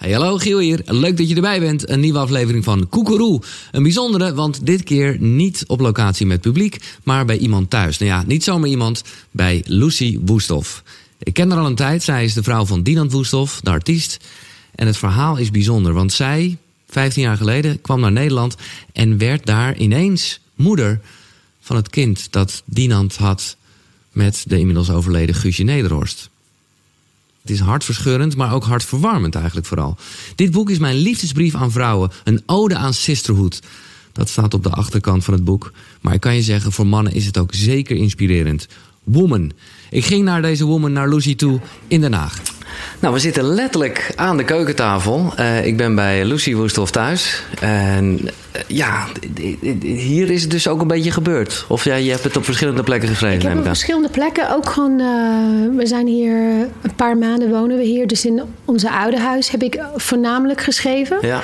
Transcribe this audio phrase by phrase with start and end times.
[0.00, 0.80] Hey, hallo, Giel hier.
[0.84, 1.88] Leuk dat je erbij bent.
[1.88, 3.42] Een nieuwe aflevering van Koekeroe.
[3.72, 7.98] Een bijzondere, want dit keer niet op locatie met publiek, maar bij iemand thuis.
[7.98, 10.82] Nou ja, niet zomaar iemand, bij Lucy Woesthoff.
[11.18, 12.02] Ik ken haar al een tijd.
[12.02, 14.16] Zij is de vrouw van Dinant Woesthoff, de artiest.
[14.74, 16.56] En het verhaal is bijzonder, want zij,
[16.88, 18.56] 15 jaar geleden, kwam naar Nederland
[18.92, 21.00] en werd daar ineens moeder
[21.60, 23.56] van het kind dat Dinant had
[24.12, 26.30] met de inmiddels overleden Guusje Nederhorst.
[27.50, 29.96] Het is hartverscheurend, maar ook hartverwarmend eigenlijk vooral.
[30.34, 33.60] Dit boek is mijn liefdesbrief aan vrouwen, een ode aan sisterhood.
[34.12, 35.72] Dat staat op de achterkant van het boek.
[36.00, 38.68] Maar ik kan je zeggen, voor mannen is het ook zeker inspirerend.
[39.04, 39.52] Woman.
[39.90, 42.42] Ik ging naar deze woman, naar Lucy toe, in Den Haag.
[43.00, 45.32] Nou, we zitten letterlijk aan de keukentafel.
[45.40, 47.42] Uh, ik ben bij Lucy Woesthoff thuis.
[47.60, 48.30] En uh,
[48.66, 49.06] ja,
[49.80, 51.64] hier is het dus ook een beetje gebeurd.
[51.68, 53.36] Of ja, je hebt het op verschillende plekken geschreven.
[53.36, 55.00] Ik heb op verschillende plekken ook gewoon...
[55.00, 55.06] Uh,
[55.76, 56.32] we zijn hier
[56.82, 58.06] een paar maanden wonen we hier.
[58.06, 61.18] Dus in onze oude huis heb ik voornamelijk geschreven.
[61.20, 61.40] Ja.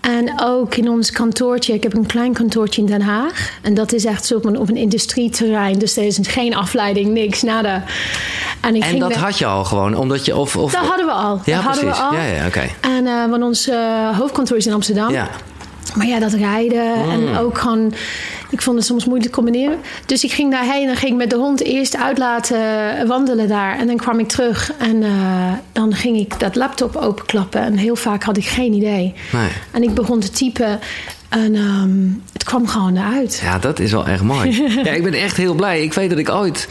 [0.00, 1.74] En ook in ons kantoortje.
[1.74, 3.50] Ik heb een klein kantoortje in Den Haag.
[3.62, 5.78] En dat is echt zo op een, op een industrieterrein.
[5.78, 7.84] Dus er is geen afleiding, niks, nada.
[8.60, 10.36] En, ik en dat had je al gewoon, omdat je...
[10.36, 10.72] Of, of...
[10.72, 11.40] Dat hadden we al.
[11.44, 12.00] Ja, dat hadden precies.
[12.00, 12.14] we al.
[12.14, 12.68] Ja, ja, oké.
[12.80, 15.10] En uh, want ons uh, hoofdkantoor is in Amsterdam.
[15.10, 15.28] Ja.
[15.94, 17.10] Maar ja, dat rijden Mm.
[17.10, 17.92] en ook gewoon...
[18.50, 19.78] Ik vond het soms moeilijk te combineren.
[20.06, 23.78] Dus ik ging daarheen en ging ik met de hond eerst uitlaten wandelen daar.
[23.78, 27.60] En dan kwam ik terug en uh, dan ging ik dat laptop openklappen.
[27.60, 29.14] En heel vaak had ik geen idee.
[29.32, 29.48] Nee.
[29.70, 30.80] En ik begon te typen
[31.28, 33.40] en um, het kwam gewoon eruit.
[33.44, 34.62] Ja, dat is wel echt mooi.
[34.84, 35.82] ja, ik ben echt heel blij.
[35.82, 36.68] Ik weet dat ik ooit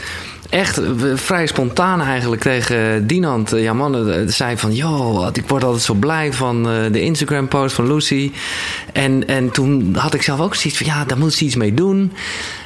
[0.49, 0.79] echt
[1.15, 4.73] vrij spontaan eigenlijk tegen Dinant, ja man, zei van...
[4.73, 8.31] joh, ik word altijd zo blij van uh, de Instagram-post van Lucy.
[8.93, 11.73] En, en toen had ik zelf ook zoiets van, ja, daar moet ze iets mee
[11.73, 12.13] doen.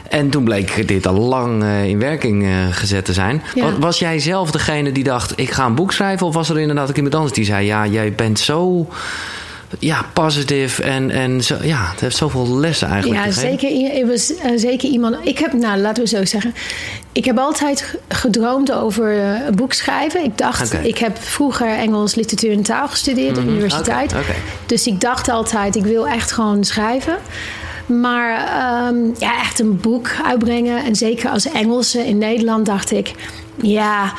[0.09, 3.41] En toen bleek dit al lang in werking gezet te zijn.
[3.55, 3.79] Ja.
[3.79, 6.27] Was jij zelf degene die dacht, ik ga een boek schrijven?
[6.27, 8.87] Of was er inderdaad ook iemand anders die zei, ja, jij bent zo
[9.79, 13.25] ja, positief en, en zo, ja, het heeft zoveel lessen eigenlijk.
[13.25, 15.15] Ja, zeker, het was, uh, zeker iemand.
[15.23, 16.53] Ik heb, nou, laten we zo zeggen.
[17.11, 20.23] Ik heb altijd gedroomd over een boek schrijven.
[20.23, 20.85] Ik dacht, okay.
[20.85, 23.43] ik heb vroeger Engels, literatuur en taal gestudeerd mm -hmm.
[23.43, 24.11] op de universiteit.
[24.11, 24.35] Okay, okay.
[24.65, 27.17] Dus ik dacht altijd, ik wil echt gewoon schrijven.
[27.85, 28.31] Maar
[28.87, 30.83] um, ja, echt een boek uitbrengen.
[30.83, 33.13] En zeker als Engelse in Nederland dacht ik...
[33.61, 34.13] Ja,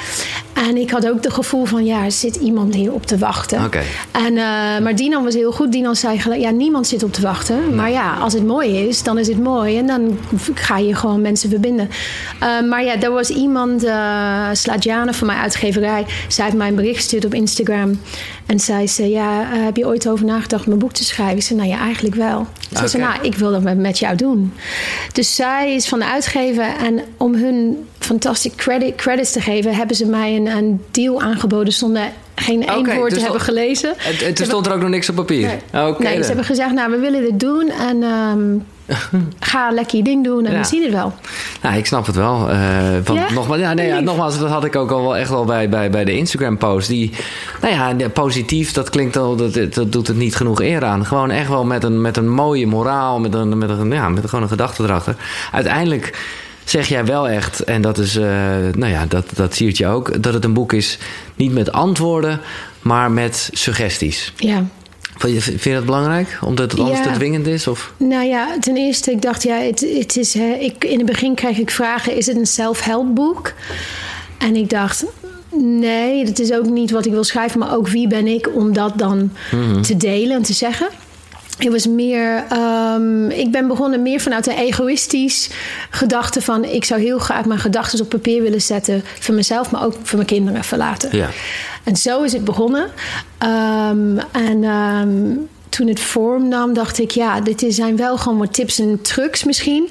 [0.52, 3.64] en ik had ook het gevoel van, ja, er zit iemand hier op te wachten.
[3.64, 3.84] Okay.
[4.10, 4.42] En, uh,
[4.78, 5.72] maar Dinan was heel goed.
[5.72, 7.60] Dinan zei gelijk, ja, niemand zit op te wachten.
[7.60, 7.70] Nee.
[7.70, 9.78] Maar ja, als het mooi is, dan is het mooi.
[9.78, 10.18] En dan
[10.54, 11.88] ga je gewoon mensen verbinden.
[12.42, 16.06] Uh, maar ja, er was iemand, uh, Sladjana van mijn uitgeverij.
[16.28, 18.00] Zij heeft mij een bericht gestuurd op Instagram.
[18.46, 21.36] En zij zei, ja, heb je ooit over nagedacht een boek te schrijven?
[21.36, 22.46] Ik zei, nou ja, eigenlijk wel.
[22.58, 22.88] Ze okay.
[22.88, 24.52] zei, nou, ik wil dat met jou doen.
[25.12, 26.64] Dus zij is van de uitgever.
[26.64, 31.72] En om hun fantastic credit, credits te geven, hebben ze mij een, een deal aangeboden
[31.72, 32.02] zonder
[32.34, 33.98] geen één okay, woord dus te hebben gelezen.
[33.98, 35.46] En, en toen stond er ook nog niks op papier?
[35.46, 38.66] Nee, okay, nee ze hebben gezegd, nou, we willen dit doen en um,
[39.40, 40.58] ga lekker je ding doen en ja.
[40.58, 41.12] we zien het wel.
[41.62, 42.50] Nou, ik snap het wel.
[42.50, 42.58] Uh,
[43.02, 43.32] van, ja?
[43.32, 45.90] nogmaals, ja, nee, ja, nogmaals, dat had ik ook al wel echt wel bij, bij,
[45.90, 46.88] bij de Instagram-post.
[46.88, 47.12] Die,
[47.60, 51.06] nou ja, positief, dat klinkt al, dat, dat doet het niet genoeg eer aan.
[51.06, 54.24] Gewoon echt wel met een, met een mooie moraal, met, een, met, een, ja, met
[54.24, 55.16] gewoon een gedachte erachter.
[55.52, 56.18] Uiteindelijk
[56.64, 58.24] zeg jij wel echt, en dat is, uh,
[58.74, 60.98] nou ja, dat, dat siert je ook, dat het een boek is
[61.36, 62.40] niet met antwoorden,
[62.82, 64.32] maar met suggesties.
[64.36, 64.64] Ja.
[65.18, 66.38] Vind je dat belangrijk?
[66.44, 67.02] Omdat het Ja.
[67.02, 67.66] te dwingend is?
[67.66, 67.92] Of?
[67.96, 71.34] Nou ja, ten eerste, ik dacht, ja, het, het is, hè, ik, in het begin
[71.34, 73.52] krijg ik vragen, is het een self-help boek?
[74.38, 75.04] En ik dacht,
[75.56, 78.72] nee, dat is ook niet wat ik wil schrijven, maar ook wie ben ik om
[78.72, 79.80] dat dan Mhm.
[79.82, 80.88] te delen en te zeggen?
[81.64, 85.50] Het was meer, um, ik ben begonnen meer vanuit een egoïstisch
[85.90, 89.84] gedachte van, ik zou heel graag mijn gedachten op papier willen zetten voor mezelf, maar
[89.84, 91.16] ook voor mijn kinderen verlaten.
[91.16, 91.28] Ja.
[91.84, 92.82] En zo is het begonnen.
[92.82, 98.54] Um, en um, toen het vorm nam, dacht ik, ja, dit zijn wel gewoon wat
[98.54, 99.88] tips en trucs misschien,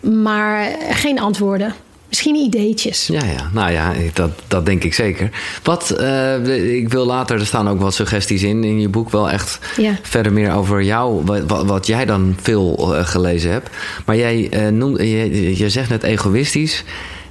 [0.00, 1.74] maar geen antwoorden.
[2.12, 3.06] Misschien ideetjes.
[3.06, 3.50] Ja, ja.
[3.52, 5.30] Nou ja, dat, dat denk ik zeker.
[5.62, 9.30] Wat, uh, ik wil later, er staan ook wat suggesties in, in je boek wel
[9.30, 9.98] echt ja.
[10.02, 13.70] verder meer over jou, wat, wat jij dan veel uh, gelezen hebt.
[14.06, 16.84] Maar jij uh, noemt, je, je zegt net egoïstisch.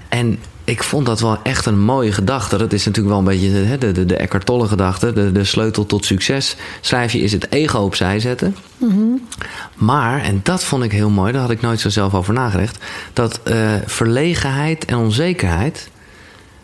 [0.09, 0.39] En
[0.71, 2.57] ik vond dat wel echt een mooie gedachte.
[2.57, 5.13] Dat is natuurlijk wel een beetje hè, de, de, de Eckhart Tolle gedachte.
[5.13, 8.55] De, de sleutel tot succes, schrijf je, is het ego opzij zetten.
[8.77, 9.27] Mm -hmm.
[9.75, 12.77] Maar, en dat vond ik heel mooi, daar had ik nooit zo zelf over nagedacht.
[13.13, 15.89] Dat uh, verlegenheid en onzekerheid,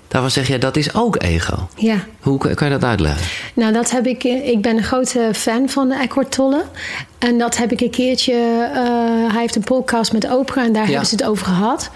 [0.07, 1.68] daarvan zeg je, dat is ook ego.
[1.75, 2.06] Ja.
[2.21, 3.27] Hoe kan je dat uitleggen?
[3.54, 4.24] Nou, dat heb ik.
[4.24, 6.63] Ik ben een grote fan van Eckhart Tolle.
[7.19, 8.34] En dat heb ik een keertje.
[8.74, 8.81] eh,
[9.31, 10.90] hij heeft een podcast met Oprah en daar Ja.
[10.90, 11.90] hebben ze het over gehad.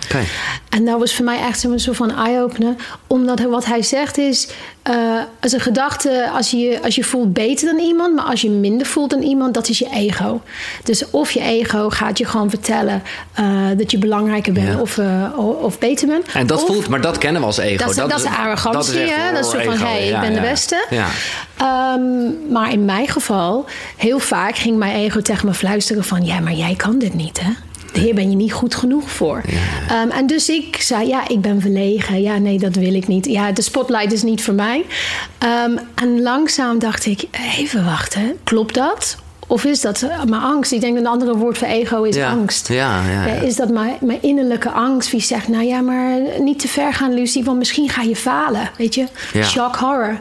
[0.70, 2.76] En dat was voor mij echt zo'n soort van eye-opener.
[3.08, 4.48] Omdat wat hij zegt is...
[4.82, 4.96] eh,
[5.42, 8.16] als een gedachte, als je, als je voelt beter dan iemand...
[8.16, 10.42] maar als je minder voelt dan iemand, dat is je ego.
[10.84, 13.04] Dus of je ego gaat je gewoon vertellen...
[13.34, 13.46] eh,
[13.78, 14.80] dat je belangrijker bent Ja.
[14.80, 16.26] of, eh, of beter bent.
[16.34, 17.78] En dat Of- voelt, maar dat kennen we als ego.
[17.78, 19.34] dat is, dat is arrogantie, echt hè?
[19.34, 20.86] Dat is zo van, hé, hey, ik ben de beste.
[20.90, 21.08] Ja.
[21.62, 23.66] Ehm, maar in mijn geval,
[23.98, 26.26] heel vaak ging mijn ego tegen me fluisteren van...
[26.26, 27.52] ja, maar jij kan dit niet, hè?
[27.94, 29.42] Hier ben je niet goed genoeg voor.
[29.90, 32.22] Ehm, en dus ik zei, ja, ik ben verlegen.
[32.22, 33.26] Ja, nee, dat wil ik niet.
[33.26, 34.86] Ja, de spotlight is niet voor mij.
[35.38, 39.18] Ehm, en langzaam dacht ik, even wachten, klopt dat?
[39.52, 40.72] Of is dat mijn angst?
[40.72, 42.30] Ik denk dat een andere woord voor ego is Ja.
[42.32, 42.68] angst.
[42.68, 43.36] Ja, ja, ja.
[43.36, 45.12] Eh, Is dat mijn, mijn innerlijke angst?
[45.12, 48.70] Wie zegt, nou ja, maar niet te ver gaan, Lucy, want misschien ga je falen.
[48.78, 49.06] Weet je?
[49.34, 49.44] Ja.
[49.44, 50.20] Shock horror.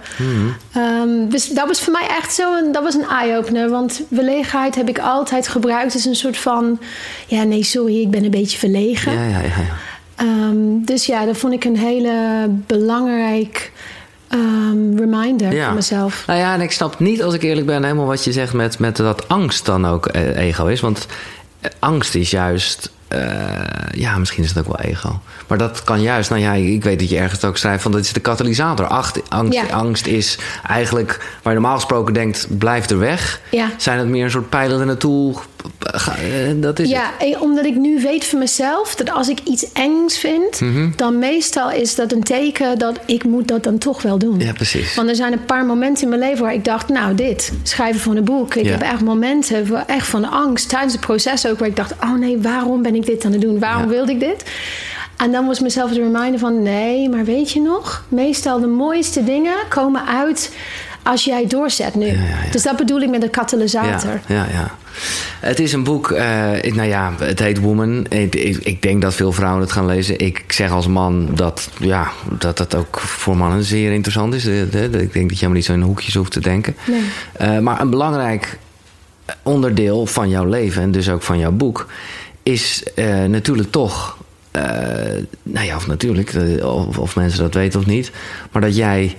[0.73, 3.69] Ehm, dus dat was voor mij echt zo een, dat was een eye-opener.
[3.71, 6.79] Want verlegenheid heb ik altijd gebruikt als een soort van...
[7.27, 9.13] Ja, nee, sorry, ik ben een beetje verlegen.
[9.13, 9.77] Ja, ja, ja, ja.
[10.17, 12.13] Ehm, dus ja, dat vond ik een hele
[12.67, 13.73] belangrijk
[14.31, 15.65] ehm, reminder Ja.
[15.67, 16.25] voor mezelf.
[16.27, 18.79] Nou ja, en ik snap niet, als ik eerlijk ben, helemaal wat je zegt met,
[18.79, 20.81] met dat angst dan ook eh, ego is.
[20.81, 21.07] Want
[21.61, 22.91] eh, angst is juist.
[23.09, 23.21] eh,
[23.91, 25.21] ja, misschien is het ook wel ego.
[25.47, 26.31] Maar dat kan juist.
[26.31, 28.87] Nou ja, ik weet dat je ergens ook schrijft van dat is de katalysator.
[28.87, 29.65] Acht, angst, Ja.
[29.75, 33.41] angst is eigenlijk waar je normaal gesproken denkt, blijf er weg.
[33.51, 33.69] Ja.
[33.77, 35.35] Zijn het meer een soort pijlen er naartoe?
[35.37, 35.60] Ga- eh,
[36.57, 36.89] Dat is.
[36.89, 40.91] Ja, eh, omdat ik nu weet van mezelf dat als ik iets engs vind, Mhm.
[40.97, 44.39] dan meestal is dat een teken dat ik moet dat dan toch wel doen.
[44.41, 44.95] Ja, precies.
[44.95, 48.01] Want er zijn een paar momenten in mijn leven waar ik dacht, nou dit, schrijven
[48.01, 48.55] van een boek.
[48.55, 48.71] Ik Ja.
[48.71, 52.39] heb echt momenten echt van angst tijdens het proces ook, waar ik dacht, oh nee,
[52.39, 53.59] waarom ben ik dit aan het doen?
[53.59, 53.89] Waarom Ja.
[53.89, 54.45] wilde ik dit?
[55.17, 58.05] En dan was mezelf de reminder van, nee, maar weet je nog?
[58.09, 60.53] Meestal de mooiste dingen komen uit
[61.03, 62.07] als jij doorzet nu.
[62.07, 62.51] ja, ja.
[62.51, 64.21] Dus dat bedoel ik met een katalysator.
[64.27, 64.71] Ja, ja.
[65.41, 68.07] Het is een boek, eh, ik- nou ja, het heet Woman.
[68.09, 70.19] Ik, ik, ik denk dat veel vrouwen het gaan lezen.
[70.19, 74.47] Ik zeg als man dat ja, dat, dat ook voor mannen zeer interessant is.
[74.47, 76.77] Eh, de- de- Ik denk dat je helemaal niet zo in hoekjes hoeft te denken.
[76.87, 77.03] Nee.
[77.33, 78.59] Eh, maar een belangrijk
[79.43, 81.87] onderdeel van jouw leven en dus ook van jouw boek
[82.43, 84.19] is eh, natuurlijk toch.
[84.51, 84.63] eh,
[85.43, 88.11] nou ja, of natuurlijk, eh, of, of mensen dat weten of niet.
[88.53, 89.17] Maar dat jij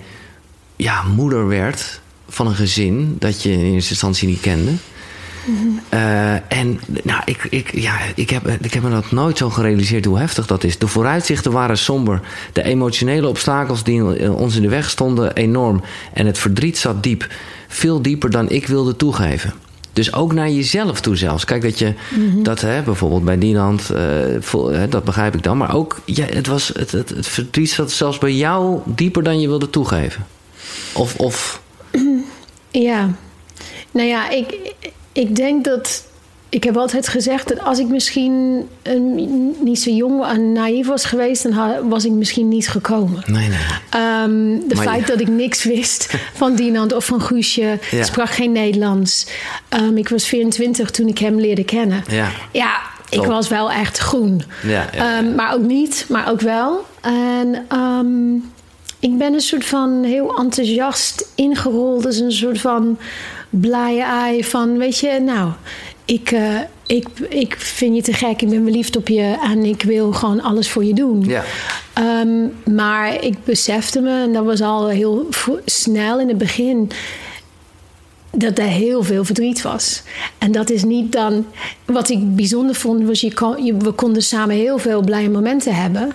[0.82, 4.70] ja, moeder werd van een gezin dat je in eerste instantie niet kende.
[5.88, 10.04] Eh, en nou, ik, ik, ja, ik, heb, ik heb me dat nooit zo gerealiseerd
[10.04, 10.78] hoe heftig dat is.
[10.78, 12.20] De vooruitzichten waren somber.
[12.52, 15.82] De emotionele obstakels die eh, ons in de weg stonden enorm.
[16.12, 17.28] En het verdriet zat diep.
[17.68, 19.52] Veel dieper dan ik wilde toegeven.
[19.92, 21.44] Dus ook naar jezelf toe zelfs.
[21.44, 21.94] Kijk dat je
[22.42, 24.02] dat hè, bijvoorbeeld bij Dinant, eh
[24.40, 25.56] vol- hè, dat begrijp ik dan.
[25.56, 29.40] Maar ook ja, het, was, het, het, het verdriet zat zelfs bij jou dieper dan
[29.40, 30.26] je wilde toegeven.
[30.94, 31.60] Of, of
[32.70, 33.10] Ja,
[33.90, 34.74] nou ja, ik,
[35.12, 36.04] ik denk dat.
[36.48, 39.14] Ik heb altijd gezegd dat als ik misschien een,
[39.60, 43.22] niet zo jong en naïef was geweest, dan was ik misschien niet gekomen.
[43.26, 43.58] nee, nee.
[43.90, 48.04] Ehm, de Maar feit dat ik niks wist van Dinant of van Guusje, Ja.
[48.04, 49.26] sprak geen Nederlands.
[49.68, 52.04] Ehm, ik was 24 toen ik hem leerde kennen.
[52.08, 52.28] Ja.
[52.52, 54.42] Ja, ik was wel echt groen.
[54.62, 56.86] Ja, ja, Ehm, maar ook niet, maar ook wel.
[57.00, 57.66] En
[59.02, 62.02] ik ben een soort van heel enthousiast ingerold.
[62.02, 62.98] Dus een soort van
[63.50, 65.50] blije ei van, weet je, nou,
[66.04, 69.82] ik, eh, ik, ik vind je te gek, ik ben verliefd op je en ik
[69.82, 71.24] wil gewoon alles voor je doen.
[71.24, 71.44] Ja.
[71.92, 75.28] Ehm, maar ik besefte me, en dat was al heel
[75.64, 76.90] snel in het begin,
[78.30, 80.02] dat er heel veel verdriet was.
[80.38, 81.46] En dat is niet dan.
[81.84, 85.74] Wat ik bijzonder vond, was je kon, je, we konden samen heel veel blije momenten
[85.74, 86.12] hebben.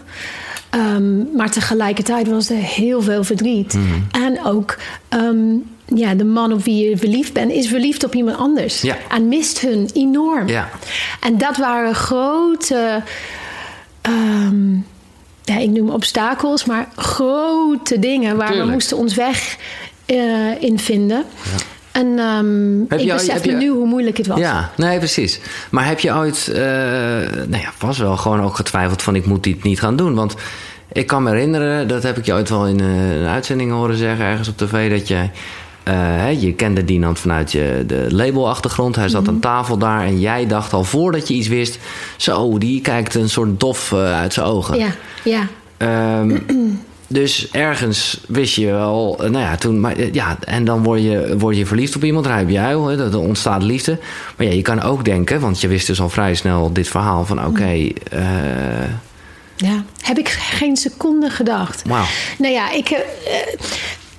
[0.69, 3.73] Ehm, maar tegelijkertijd was er heel veel verdriet.
[3.73, 4.23] Mhm.
[4.23, 4.77] En ook.
[5.09, 5.45] ehm,
[5.95, 8.81] ja, de man op wie je verliefd bent, is verliefd op iemand anders.
[8.81, 8.97] Ja.
[9.09, 10.47] En mist hun enorm.
[10.47, 10.69] Ja.
[11.19, 13.01] En dat waren grote.
[14.01, 14.73] ehm,
[15.43, 18.67] ja, ik noem obstakels, maar grote dingen waar Tuurlijk.
[18.67, 19.57] we moesten ons weg
[20.05, 21.23] eh, in vinden.
[22.01, 22.17] En
[22.87, 24.39] Heb ik je- besef me nu hoe moeilijk het was.
[24.39, 25.39] Ja, nee, precies.
[25.69, 26.61] Maar heb je ooit, eh
[27.47, 30.15] nou ja, was wel gewoon ook getwijfeld van ik moet dit niet gaan doen?
[30.15, 30.35] Want
[30.91, 33.97] ik kan me herinneren, dat heb ik je ooit wel in eh, een uitzending horen
[33.97, 35.29] zeggen, ergens op tv, dat je,
[35.83, 38.95] eh, je kende Dinant vanuit je de labelachtergrond.
[38.95, 41.79] Hij zat aan tafel daar en jij dacht al voordat je iets wist,
[42.17, 44.77] zo, die kijkt een soort dof uit zijn ogen.
[44.77, 44.89] Ja,
[45.23, 45.47] ja.
[45.77, 46.37] Ehm,
[47.07, 51.01] dus ergens wist je wel, eh, nou ja, toen, maar, eh, ja, en dan word
[51.01, 53.99] je, word je verliefd op iemand, rijp jij, hè, er ontstaat liefde.
[54.37, 57.25] Maar ja, je kan ook denken, want je wist dus al vrij snel dit verhaal
[57.25, 58.89] van, oké, eh,
[59.55, 61.83] Ja, heb ik geen seconde gedacht.
[61.87, 62.05] Wauw.
[62.37, 63.01] Nou ja, ik, eh,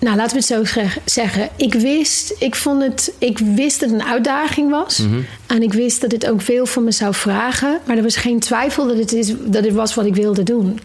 [0.00, 1.48] Nou, laten we het zo zeg- zeggen.
[1.56, 5.02] Ik wist, ik vond het, ik wist dat het een uitdaging was.
[5.46, 7.78] En ik wist dat het ook veel van me zou vragen.
[7.86, 10.80] Maar er was geen twijfel dat het, is, dat het was wat ik wilde doen.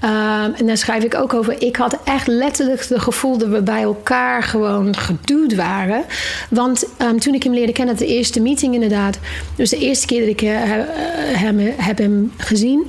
[0.00, 1.62] Ehm, en daar schrijf ik ook over.
[1.62, 6.04] Ik had echt letterlijk het gevoel dat we bij elkaar gewoon geduwd waren.
[6.50, 9.18] Want ehm, toen ik hem leerde kennen, de eerste meeting inderdaad.
[9.56, 10.86] Dus de eerste keer dat ik eh, eh,
[11.38, 12.84] hem, heb hem gezien.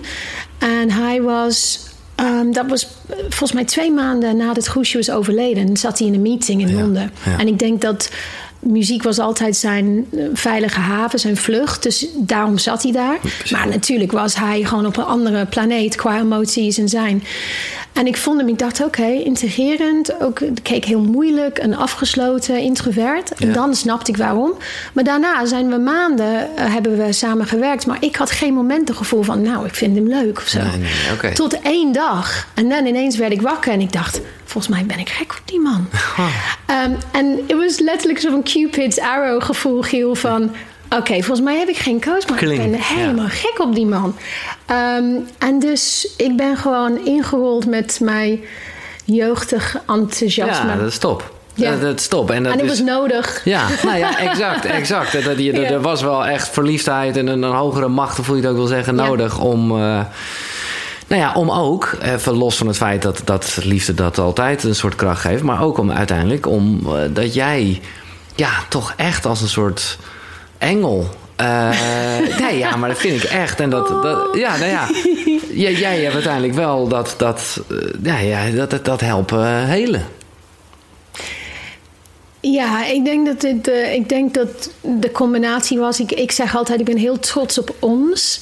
[0.58, 1.80] En hij was
[2.16, 5.78] Ehm, dat was eh, volgens mij twee maanden nadat Goesje was overleden.
[5.78, 7.12] Zat hij in een meeting in Ja, Londen.
[7.26, 7.38] ja.
[7.38, 8.10] En ik denk dat
[8.64, 11.84] muziek was altijd zijn eh, veilige haven, zijn vlucht.
[11.84, 13.18] Dus daarom zat hij daar.
[13.52, 17.24] Maar natuurlijk was hij gewoon op een andere planeet qua emoties en zijn.
[17.94, 20.22] En ik vond hem, ik dacht, oké, integrerend.
[20.22, 23.34] Ook, keek heel moeilijk, een afgesloten introvert.
[23.34, 24.54] En dan snapte ik waarom.
[24.94, 27.86] Maar daarna zijn we maanden, eh, hebben we samen gewerkt.
[27.86, 30.60] Maar ik had geen moment het gevoel van, nou, ik vind hem leuk of zo.
[30.60, 31.34] Nee, nee, oké.
[31.34, 32.48] Tot één dag.
[32.54, 34.22] En dan ineens werd ik wakker en ik dacht...
[34.54, 35.88] volgens mij ben ik gek op die man.
[36.66, 40.52] Ehm, En het was letterlijk zo'n Cupid's arrow gevoel, Giel, van...
[40.90, 43.30] Oké, volgens mij heb ik geen koos, maar ik ben helemaal ja.
[43.30, 44.16] gek op die man.
[44.66, 45.06] Ehm,
[45.40, 48.40] en dus ik ben gewoon ingerold met mijn
[49.06, 50.70] jeugdig enthousiasme.
[50.70, 51.34] Ja, dat is top.
[51.54, 51.72] Ja.
[51.72, 52.32] Dat, dat is top.
[52.32, 53.42] En, dat en is, was nodig.
[53.46, 54.66] Ja, nou ja, exact.
[54.80, 55.12] exact.
[55.12, 55.62] Dat, dat, je- Ja.
[55.70, 58.58] Er was wel echt verliefdheid en een, een hogere macht, of hoe je het ook
[58.58, 59.06] wil zeggen, Ja.
[59.08, 59.80] nodig om.
[59.82, 60.00] eh,
[61.14, 64.76] nou ja, om ook, even los van het feit dat, dat liefde dat altijd een
[64.76, 67.82] soort kracht geeft, maar ook om uiteindelijk om eh, dat jij,
[68.36, 69.98] ja, toch echt als een soort
[70.58, 71.10] engel.
[71.36, 71.70] eh,
[72.42, 73.60] nee, ja, maar dat vind ik echt.
[73.60, 74.90] En dat, dat ja, nou ja,
[75.52, 80.06] jij, jij hebt uiteindelijk wel dat, dat, eh, ja, ja, dat, dat, dat helpen helen.
[82.40, 86.00] Ja, ik denk dat, eh, ik denk dat de combinatie was.
[86.00, 88.40] Ik, ik zeg altijd, ik ben heel trots op ons.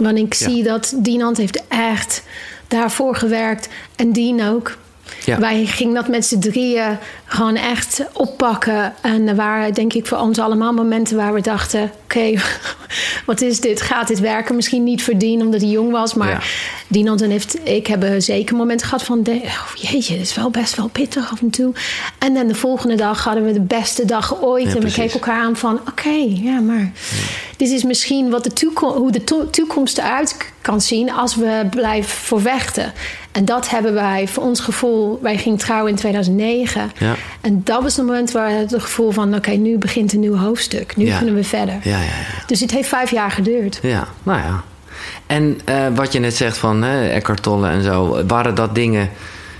[0.00, 0.48] Want ik Ja.
[0.48, 2.22] zie dat Dinant heeft echt
[2.68, 3.68] daarvoor gewerkt.
[3.96, 4.76] En Dien ook.
[5.24, 5.38] Ja.
[5.38, 8.94] Wij gingen dat met z'n drieën gewoon echt oppakken.
[9.00, 11.90] En er waren denk ik voor ons allemaal momenten waar we dachten...
[12.04, 12.32] oké,
[13.26, 13.80] wat is dit?
[13.80, 14.54] Gaat dit werken?
[14.56, 16.14] Misschien niet voor Dien omdat hij jong was.
[16.14, 16.40] Maar Ja.
[16.88, 19.18] Dinant en heeft, ik hebben zeker momenten gehad van...
[19.28, 21.72] oh, jeetje, dit is wel best wel pittig af en toe.
[22.18, 24.62] En dan de volgende dag hadden we de beste dag ooit.
[24.64, 24.98] Ja, en we precies.
[24.98, 25.80] keken elkaar aan van...
[25.88, 26.92] oké, ja, maar
[27.60, 31.12] dit is misschien wat de toekom- hoe de to- toekomst eruit kan zien...
[31.12, 32.92] als we blijven voor vechten.
[33.32, 35.18] En dat hebben wij voor ons gevoel...
[35.22, 36.90] wij gingen trouwen in 2009.
[36.98, 37.14] Ja.
[37.40, 39.34] En dat was het moment waar het gevoel van...
[39.34, 40.96] oké, nu begint een nieuw hoofdstuk.
[40.96, 41.16] Nu Ja.
[41.16, 41.74] kunnen we verder.
[41.82, 42.44] Ja, ja, ja.
[42.46, 43.78] Dus het heeft vijf jaar geduurd.
[43.82, 44.62] Ja, nou ja.
[45.26, 49.10] En eh, wat je net zegt van hè, Eckhart Tolle en zo, waren dat dingen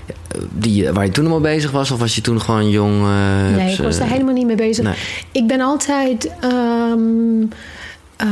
[0.07, 1.91] eh, die, waar je toen al mee bezig was?
[1.91, 3.01] Of was je toen gewoon jong?
[3.01, 4.83] eh, Nee, ik was daar helemaal niet mee bezig.
[4.83, 4.95] nee.
[5.31, 7.45] Ik ben altijd ehm,
[8.21, 8.27] eh,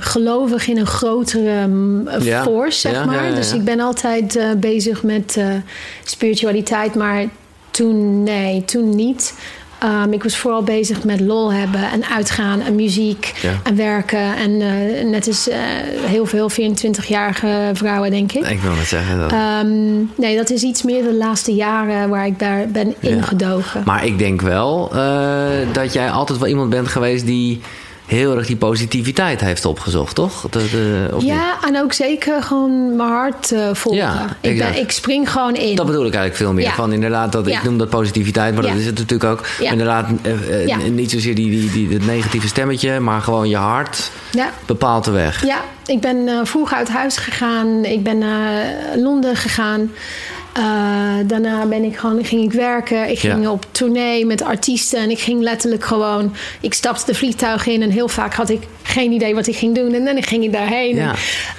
[0.00, 2.42] gelovig in een grotere mm, Ja.
[2.42, 3.14] force, zeg Ja, maar.
[3.22, 3.56] ja, ja, Dus ja.
[3.56, 5.46] ik ben altijd eh, bezig met eh,
[6.04, 7.24] spiritualiteit, maar
[7.70, 9.34] toen nee, toen niet.
[9.78, 13.52] Ehm, ik was vooral bezig met lol hebben en uitgaan en muziek Ja.
[13.62, 14.36] en werken.
[14.36, 14.56] En
[15.10, 15.48] net als
[16.06, 18.46] heel veel 24-jarige vrouwen, denk ik.
[18.46, 19.18] Ik wil net zeggen.
[19.18, 23.82] Dat, Ehm, nee, dat is iets meer de laatste jaren waar ik daar ben ingedoken.
[23.84, 24.88] Maar ik denk wel
[25.72, 27.60] dat jij altijd wel iemand bent geweest die
[28.06, 30.46] heel erg die positiviteit heeft opgezocht, toch?
[30.50, 30.62] Dat,
[31.12, 31.30] of niet?
[31.30, 34.00] Ja, en ook zeker gewoon mijn hart eh, volgen.
[34.00, 35.76] Ja, ik, ben, ik spring gewoon in.
[35.76, 36.64] Dat bedoel ik eigenlijk veel meer.
[36.64, 36.74] Ja.
[36.74, 37.58] Van inderdaad, dat, Ja.
[37.58, 39.46] ik noem dat positiviteit, maar dat is het natuurlijk ook.
[39.58, 44.10] Inderdaad, eh, eh, niet zozeer die, die, die, het negatieve stemmetje, maar gewoon je hart
[44.30, 44.50] ja.
[44.66, 45.46] bepaalt de weg.
[45.46, 47.84] ja, ik ben vroeg uit huis gegaan.
[47.84, 49.90] Ik ben naar Londen gegaan.
[50.54, 50.62] Eh,
[51.26, 53.10] daarna ben ik gewoon, ging ik werken.
[53.10, 53.50] Ik ging Ja.
[53.50, 54.98] op tournee met artiesten.
[54.98, 56.34] En ik ging letterlijk gewoon...
[56.60, 57.82] Ik stapte de vliegtuig in.
[57.82, 59.92] En heel vaak had ik geen idee wat ik ging doen.
[59.94, 60.94] En dan ging ik daarheen.
[60.96, 61.02] Ja.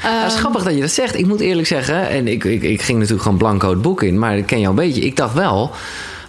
[0.03, 1.15] En, Ja, het is grappig dat je dat zegt.
[1.17, 4.19] Ik moet eerlijk zeggen, en ik, ik, ik ging natuurlijk gewoon blanco het boek in,
[4.19, 5.01] maar ik ken jou een beetje.
[5.01, 5.71] Ik dacht wel,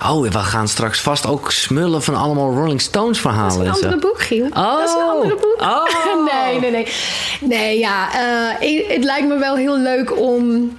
[0.09, 3.65] oh, we gaan straks vast ook smullen van allemaal Rolling Stones verhalen.
[3.65, 3.95] Dat is een en zo.
[3.95, 4.47] andere boek, Giel.
[4.47, 4.79] Oh.
[4.79, 5.57] Dat is een andere boek.
[5.61, 5.85] Oh.
[6.33, 6.87] nee, nee, nee.
[7.41, 8.09] Nee, ja.
[8.61, 10.77] eh, het lijkt me wel heel leuk om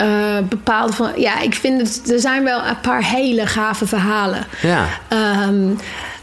[0.00, 1.10] eh, bepaalde van...
[1.16, 2.10] Ja, ik vind het...
[2.12, 4.46] Er zijn wel een paar hele gave verhalen.
[4.62, 4.86] Ja.
[5.08, 5.68] Ehm,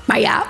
[0.06, 0.44] maar ja,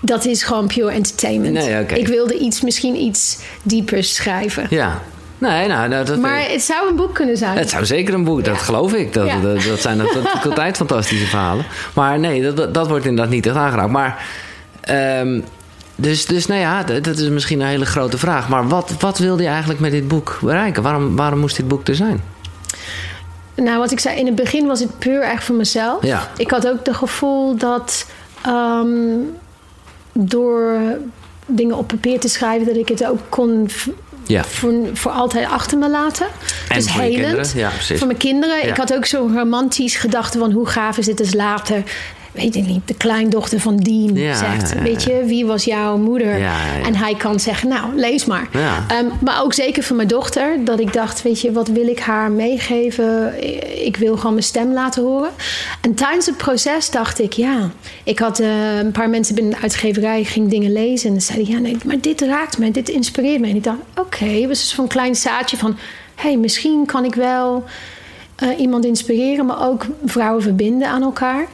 [0.00, 1.54] dat is gewoon pure entertainment.
[1.54, 1.84] Nee.
[1.86, 4.66] Ik wilde iets, misschien iets diepers schrijven.
[4.70, 5.00] Ja.
[5.38, 7.56] Nee, nou, nou, dat, Maar het zou een boek kunnen zijn.
[7.58, 9.12] het zou zeker een boek, dat geloof ik.
[9.12, 9.40] Dat, Ja.
[9.40, 11.64] dat, dat zijn dat, dat, altijd fantastische verhalen.
[11.94, 13.90] Maar nee, dat, dat, dat wordt inderdaad niet echt aangeraakt.
[13.90, 14.24] Maar,
[14.80, 15.40] ehm,
[15.96, 18.48] dus, dus nou ja, dat, dat is misschien een hele grote vraag.
[18.48, 20.82] Maar wat, wat wilde je eigenlijk met dit boek bereiken?
[20.82, 22.20] Waarom, waarom moest dit boek er zijn?
[23.54, 26.04] Nou, wat ik zei, in het begin was het puur echt voor mezelf.
[26.04, 26.28] Ja.
[26.36, 28.06] Ik had ook het gevoel dat
[28.42, 29.18] ehm,
[30.12, 30.78] door
[31.46, 33.68] dingen op papier te schrijven, dat ik het ook kon
[34.26, 34.44] Ja.
[34.44, 36.26] voor, voor altijd achter me laten.
[36.68, 37.52] En dus voor helend.
[37.56, 37.98] Ja, precies.
[37.98, 38.56] voor mijn kinderen.
[38.56, 38.62] Ja.
[38.62, 41.82] Ik had ook zo'n romantisch gedachte van hoe gaaf is het als later...
[42.32, 44.72] Weet ik niet, de kleindochter van Dean Ja, zegt...
[44.74, 46.42] ja, weet je, wie was jouw moeder?
[46.84, 48.48] En hij kan zeggen, nou, lees maar.
[48.52, 50.64] Ehm, maar ook zeker voor mijn dochter.
[50.64, 53.34] Dat ik dacht, weet je, wat wil ik haar meegeven?
[53.86, 55.30] Ik wil gewoon mijn stem laten horen.
[55.80, 57.70] En tijdens het proces dacht ik, ja...
[58.04, 61.06] Ik had eh, een paar mensen binnen de uitgeverij, ging dingen lezen.
[61.06, 63.48] En dan zeiden, ja, nee, maar dit raakt mij, dit inspireert me.
[63.48, 65.76] En ik dacht, oké, het was zo'n klein zaadje van...
[66.14, 67.64] hé, hey, misschien kan ik wel
[68.38, 69.46] eh, iemand inspireren...
[69.46, 71.46] maar ook vrouwen verbinden aan elkaar.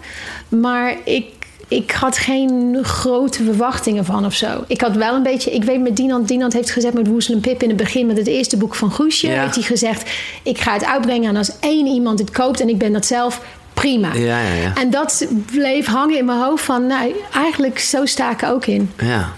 [0.48, 1.24] Maar ik
[1.68, 4.64] ik had geen grote verwachtingen van of zo.
[4.66, 5.50] Ik had wel een beetje...
[5.50, 6.28] Ik weet met Dinant...
[6.28, 8.06] Dinant heeft gezegd met Woesel en Pip in het begin...
[8.06, 9.28] met het eerste boek van Goesje...
[9.28, 9.40] Ja.
[9.40, 10.10] heeft hij gezegd...
[10.42, 12.60] ik ga het uitbrengen en als één iemand het koopt...
[12.60, 13.40] en ik ben dat zelf,
[13.74, 14.14] prima.
[14.14, 14.72] Ja, ja, ja.
[14.74, 16.86] En dat bleef hangen in mijn hoofd van...
[16.86, 18.90] nou, eigenlijk zo sta ik ook in.
[18.98, 19.32] Ja.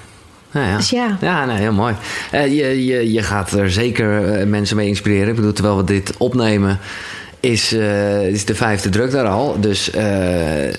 [0.51, 0.77] Ja, ja.
[0.77, 1.17] Dus ja.
[1.21, 1.95] ja nee, heel mooi.
[2.31, 5.29] Eh, je, je, je gaat er zeker eh, mensen mee inspireren.
[5.29, 6.79] Ik bedoel, terwijl we dit opnemen,
[7.41, 9.57] is, eh, is de vijfde druk daar al.
[9.61, 10.05] Dus, eh,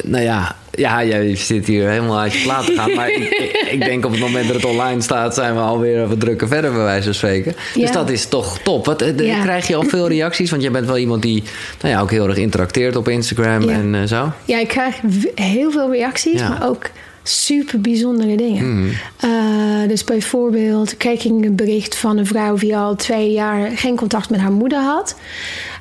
[0.03, 2.93] nou ja, ja, jij zit hier helemaal uit je plaat te gaan.
[2.93, 3.29] maar ik,
[3.71, 6.71] ik, denk op het moment dat het online staat, zijn we alweer wat drukken verder,
[6.71, 7.55] bij wijze van spreken.
[7.75, 8.85] Dus dat is toch top.
[8.85, 9.41] Wat, eh, de- Ja.
[9.41, 10.49] Krijg je al veel reacties?
[10.49, 11.43] Want jij bent wel iemand die
[11.81, 13.69] nou ja, ook heel erg interacteert op Instagram Ja.
[13.69, 14.31] en zo.
[14.45, 14.95] Ja, ik krijg
[15.35, 16.89] heel veel reacties, maar ook
[17.23, 18.91] super bijzondere dingen.
[19.19, 19.29] Eh,
[19.87, 24.29] dus bijvoorbeeld kreeg ik een bericht van een vrouw die al twee jaar geen contact
[24.29, 25.15] met haar moeder had.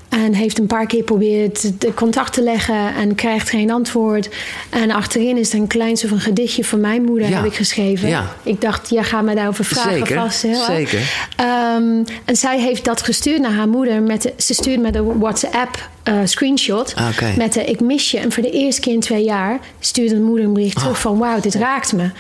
[0.08, 4.28] En heeft een paar keer geprobeerd de contact te leggen en krijgt geen antwoord.
[4.70, 7.36] En achterin is er een klein soort van gedichtje van mijn moeder, Ja.
[7.36, 8.08] heb ik geschreven.
[8.08, 8.34] Ja.
[8.42, 10.42] Ik dacht, jij gaat mij daarover vragen Zeker, vast.
[10.42, 11.00] Heel zeker.
[11.36, 14.02] Ehm, en zij heeft dat gestuurd naar haar moeder.
[14.02, 16.94] Met de, ze stuurde met een WhatsApp eh, screenshot.
[16.96, 17.36] Ah.
[17.36, 18.18] Met de ik mis je.
[18.18, 20.82] En voor de eerste keer in twee jaar stuurde de moeder een bericht Ah.
[20.82, 22.10] terug van wauw, dit raakt me.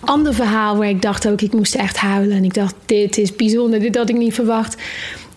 [0.00, 2.36] Ander verhaal waar ik dacht ook, ik moest echt huilen.
[2.36, 4.76] En ik dacht, dit is bijzonder, dit had ik niet verwacht.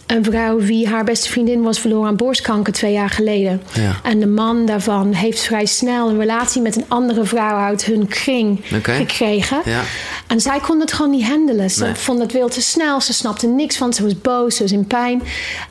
[0.09, 3.61] Een vrouw wie haar beste vriendin was verloren aan borstkanker twee jaar geleden.
[3.73, 3.95] Ja.
[4.03, 8.07] En de man daarvan heeft vrij snel een relatie met een andere vrouw uit hun
[8.07, 9.61] kring gekregen.
[9.65, 9.81] Ja.
[10.27, 11.69] En zij kon het gewoon niet handelen.
[11.71, 11.93] Ze Nee.
[11.93, 13.01] vond het veel te snel.
[13.01, 13.93] Ze snapte niks van.
[13.93, 15.21] Ze was boos, ze was in pijn.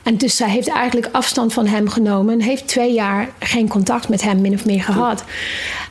[0.03, 2.33] En dus zij heeft eigenlijk afstand van hem genomen.
[2.33, 5.23] En heeft twee jaar geen contact met hem min of meer gehad.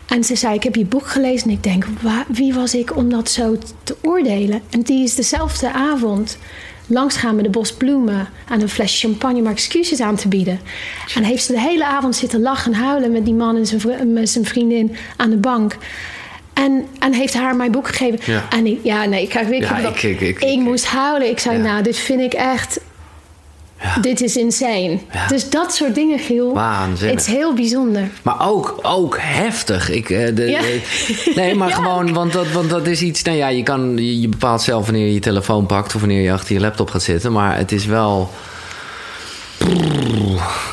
[0.07, 1.49] En ze zei, ik heb je boek gelezen.
[1.49, 1.87] En ik denk,
[2.29, 4.63] wie was ik om dat zo te oordelen?
[4.71, 6.39] En die is dezelfde avond
[6.89, 8.29] langsgaan met de bos bloemen...
[8.49, 10.61] aan een fles champagne maar excuses aan te bieden.
[11.15, 13.13] En heeft ze de hele avond zitten lachen en huilen...
[13.13, 15.77] met die man en zijn, met zijn vriendin aan de bank...
[16.53, 18.19] En, en heeft haar mijn boek gegeven.
[18.33, 18.47] Ja.
[18.51, 21.29] En ik, ja, nee, ik krijg weer Ja, ik- ik- ik- ik ik- moest huilen.
[21.31, 21.63] Ik zei, Ja.
[21.63, 22.81] nou, dit vind ik echt...
[23.83, 24.01] Ja.
[24.01, 24.99] Dit is insane.
[25.13, 25.27] Ja.
[25.27, 26.55] Dus dat soort dingen, Giel.
[26.55, 27.17] Waanzinnig.
[27.17, 28.09] Het is heel bijzonder.
[28.23, 29.91] Maar ook, ook heftig.
[29.91, 30.61] Ik, eh, de, Ja.
[30.61, 33.23] de- nee, maar gewoon, want dat, want dat is iets.
[33.23, 36.23] Nou ja, je, kan, je je bepaalt zelf wanneer je je telefoon pakt of wanneer
[36.23, 37.33] je achter je laptop gaat zitten.
[37.33, 38.31] Maar het is wel.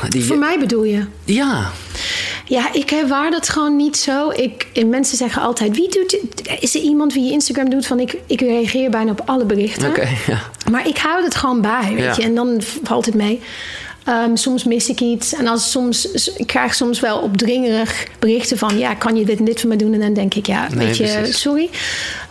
[0.09, 1.05] Die, Voor mij bedoel je?
[1.23, 1.71] ja,
[2.47, 4.29] Ja, ik ervaar dat gewoon niet zo.
[4.29, 6.17] Ik, en mensen zeggen altijd, wie doet?
[6.60, 7.86] Is er iemand wie je Instagram doet?
[7.86, 9.89] Van ik, ik reageer bijna op alle berichten.
[9.89, 10.08] oké.
[10.27, 10.39] ja.
[10.71, 12.13] Maar ik hou het gewoon bij, weet Ja.
[12.17, 12.21] je.
[12.23, 13.41] En dan valt het mee.
[14.03, 15.34] Ehm, soms mis ik iets.
[15.34, 18.77] En als soms, ik krijg soms wel opdringerig berichten van...
[18.77, 19.93] ja, kan je dit en dit voor me doen?
[19.93, 21.41] En dan denk ik, ja, Nee, weet je, precies.
[21.41, 21.69] sorry.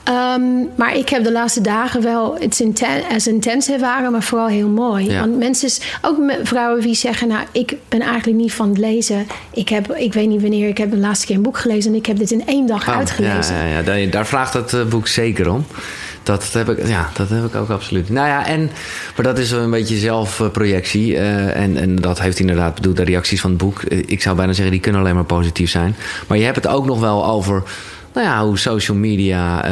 [0.05, 0.43] Ehm,
[0.77, 4.12] maar ik heb de laatste dagen wel het inten als intens ervaren...
[4.12, 5.11] maar vooral heel mooi.
[5.11, 5.21] Ja.
[5.21, 7.29] Want mensen, ook vrouwen die zeggen...
[7.29, 9.27] nou, ik ben eigenlijk niet van het lezen.
[9.53, 11.90] Ik, heb, ik weet niet wanneer, ik heb de laatste keer een boek gelezen...
[11.93, 13.57] en ik heb dit in één dag Oh, uitgelezen.
[13.57, 15.67] Ja, ja, ja, daar, daar vraagt het eh, boek zeker om.
[16.23, 18.11] Dat heb, ik, ja, dat heb ik ook absoluut.
[18.11, 18.71] Nou ja, en,
[19.17, 21.17] maar dat is een beetje zelfprojectie.
[21.17, 23.83] eh, en, en dat heeft inderdaad bedoeld, de reacties van het boek.
[23.83, 25.97] eh, Ik zou bijna zeggen, die kunnen alleen maar positief zijn.
[26.27, 27.62] Maar je hebt het ook nog wel over
[28.14, 29.70] nou ja, hoe social media, eh,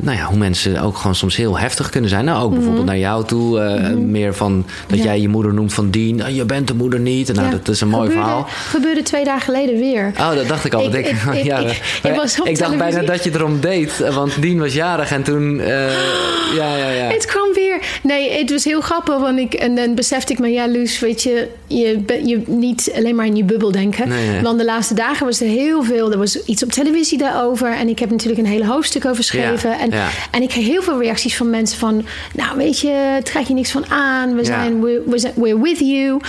[0.00, 2.24] nou ja, hoe mensen ook gewoon soms heel heftig kunnen zijn.
[2.24, 3.60] Nou, ook bijvoorbeeld naar jou toe.
[3.60, 4.98] eh, Meer van dat Mhm.
[4.98, 5.04] Ja.
[5.04, 6.22] jij je moeder noemt van Dien.
[6.22, 7.28] "Ah, je bent de moeder niet.
[7.28, 8.46] En nou, Ja, dat is een mooi gebeurde, verhaal.
[8.48, 10.12] Gebeurde twee dagen geleden weer.
[10.18, 10.80] Oh, dat dacht ik al.
[10.84, 13.24] Ik- want ik, ik- ik- ja, ik- maar ik was op ik dacht bijna dat
[13.24, 13.98] je erom deed.
[14.14, 15.60] Want Dien was jarig en toen...
[15.60, 15.66] eh,
[16.58, 17.04] ja, ja, ja.
[17.10, 17.78] Het kwam weer.
[18.02, 19.18] Nee, het was heel grappig.
[19.18, 23.14] Want ik, en dan besefte ik me, ja, Luus, weet je, je, je niet alleen
[23.14, 24.08] maar in je bubbel denken.
[24.08, 24.40] Nee, nee.
[24.42, 26.12] Want de laatste dagen was er heel veel.
[26.12, 27.63] Er was iets op televisie daarover.
[27.70, 29.70] En ik heb natuurlijk een hele hoofdstuk over geschreven.
[29.70, 30.08] Ja, en, ja.
[30.30, 33.70] en ik kreeg heel veel reacties van mensen van, nou, weet je, trek je niks
[33.70, 34.34] van aan.
[34.34, 36.20] We zijn, we, we zijn, we're with you.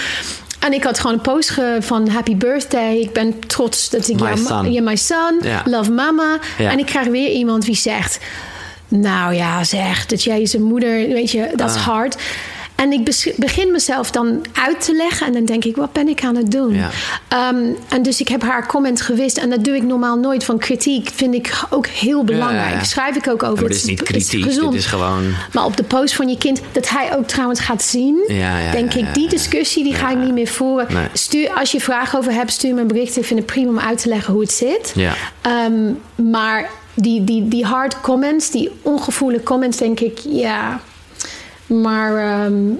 [0.59, 2.95] En ik had gewoon een post ge- van happy birthday.
[2.97, 4.83] Ik ben trots dat ik My jou, son.
[4.83, 6.39] my son, love mama.
[6.57, 8.19] En ik krijg weer iemand die zegt,
[8.87, 11.81] nou ja, zeg, dat jij zijn moeder, weet je, dat is Ah.
[11.87, 12.15] hard.
[12.75, 13.03] En ik
[13.37, 15.27] begin mezelf dan uit te leggen.
[15.27, 16.73] En dan denk ik, wat ben ik aan het doen?
[16.73, 16.89] Ja.
[17.27, 17.55] Ehm,
[17.89, 19.37] en dus ik heb haar comment gewist.
[19.37, 20.43] En dat doe ik normaal nooit.
[20.43, 22.69] Van kritiek vind ik ook heel belangrijk.
[22.69, 22.83] Ja, ja.
[22.83, 23.55] Schrijf ik ook over.
[23.59, 24.73] maar dit is niet kritiek, dit is gewoon-
[25.53, 28.23] Maar op de post van je kind, dat hij ook trouwens gaat zien.
[28.71, 30.93] Denk ik, die discussie die ga ik niet meer voeren.
[30.93, 31.07] Nee.
[31.13, 33.17] Stuur, als je vragen over hebt, stuur me een bericht.
[33.17, 34.91] Ik vind het prima om uit te leggen hoe het zit.
[34.95, 35.13] Ja.
[35.41, 35.91] Ehm,
[36.29, 40.79] maar die, die, die hard comments, die ongevoelige comments, denk ik, ja.
[41.67, 42.73] Maar ehm,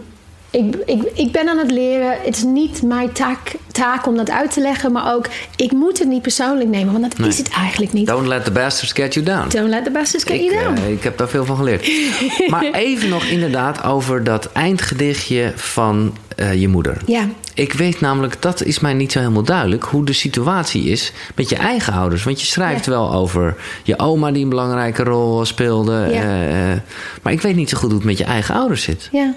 [0.56, 2.18] ik, ik, ik ben aan het leren.
[2.24, 4.92] Het is niet mijn taak, taak om dat uit te leggen.
[4.92, 6.92] Maar ook, ik moet het niet persoonlijk nemen.
[6.94, 7.28] Want dat Nee.
[7.30, 8.08] is het eigenlijk niet.
[8.08, 9.50] Don't let the bastards get you down.
[9.50, 10.78] Don't let the bastards get Ik, you down.
[10.78, 11.90] eh, ik heb daar veel van geleerd.
[12.52, 16.98] maar even nog inderdaad over dat eindgedichtje van eh, je moeder.
[17.06, 17.28] ja.
[17.54, 21.50] Ik weet namelijk, dat is mij niet zo helemaal duidelijk, hoe de situatie is met
[21.50, 22.24] je eigen ouders.
[22.24, 22.92] Want je schrijft Ja.
[22.92, 26.08] wel over je oma die een belangrijke rol speelde.
[26.12, 26.22] Ja.
[26.48, 26.80] eh,
[27.22, 29.10] maar ik weet niet zo goed hoe het met je eigen ouders zit.
[29.12, 29.34] Ja,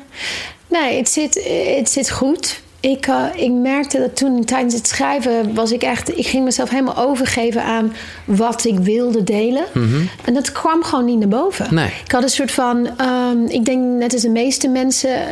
[0.68, 2.60] nee, het zit, het zit goed.
[2.80, 6.18] Ik, eh, ik merkte dat toen tijdens het schrijven was ik echt...
[6.18, 7.92] Ik ging mezelf helemaal overgeven aan
[8.24, 9.64] wat ik wilde delen.
[10.24, 11.64] En dat kwam gewoon niet naar boven.
[11.64, 11.74] Mhm.
[11.74, 11.90] Nee.
[12.04, 12.88] Ik had een soort van...
[12.96, 15.10] ehm, ik denk net als de meeste mensen...
[15.10, 15.26] eh,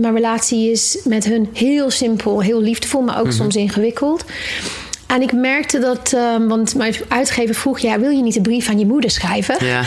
[0.00, 3.00] mijn relatie is met hun heel simpel, heel liefdevol...
[3.00, 4.24] maar ook soms ingewikkeld.
[5.06, 6.12] En ik merkte dat...
[6.12, 7.78] ehm, want mijn uitgever vroeg...
[7.78, 9.66] Ja, wil je niet een brief aan je moeder schrijven?
[9.66, 9.82] Ja.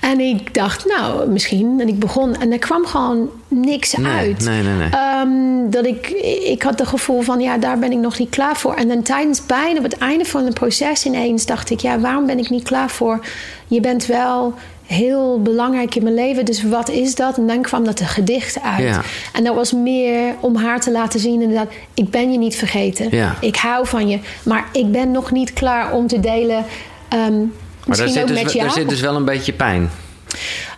[0.00, 1.80] En ik dacht, nou, misschien.
[1.80, 4.44] En ik begon en er kwam gewoon niks Nee, uit.
[4.44, 4.88] nee, nee, nee.
[4.90, 6.08] Ehm, dat ik,
[6.44, 8.74] ik had het gevoel van, ja, daar ben ik nog niet klaar voor.
[8.74, 12.26] En dan tijdens bijna op het einde van het proces ineens dacht ik, ja, waarom
[12.26, 13.20] ben ik niet klaar voor?
[13.66, 14.54] Je bent wel
[14.86, 17.36] heel belangrijk in mijn leven, dus wat is dat?
[17.38, 18.82] En dan kwam dat een gedicht uit.
[18.88, 19.00] Ja.
[19.32, 23.08] En dat was meer om haar te laten zien, inderdaad, ik ben je niet vergeten.
[23.10, 23.34] Ja.
[23.40, 26.64] Ik hou van je, maar ik ben nog niet klaar om te delen.
[27.08, 28.66] ehm, Maar daar misschien zit, ook dus, met jou.
[28.66, 29.90] daar zit dus wel een beetje pijn.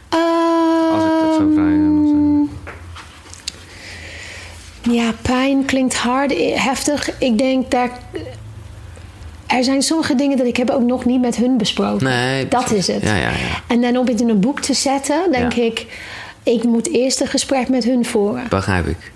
[0.08, 0.20] Ehm,
[0.94, 2.50] Als ik dat zo vrij mag zeggen.
[4.82, 7.10] Ja, pijn klinkt hard, eh, heftig.
[7.18, 7.90] Ik denk dat.
[9.46, 12.06] Er zijn sommige dingen dat ik heb ook nog niet met hun besproken.
[12.06, 12.88] Nee, dat precies.
[12.88, 13.02] is het.
[13.02, 13.62] Ja, ja, ja.
[13.66, 15.86] En dan om het in een boek te zetten, denk ik...
[16.42, 18.46] ik moet eerst een gesprek met hun voeren.
[18.48, 19.12] Begrijp ik.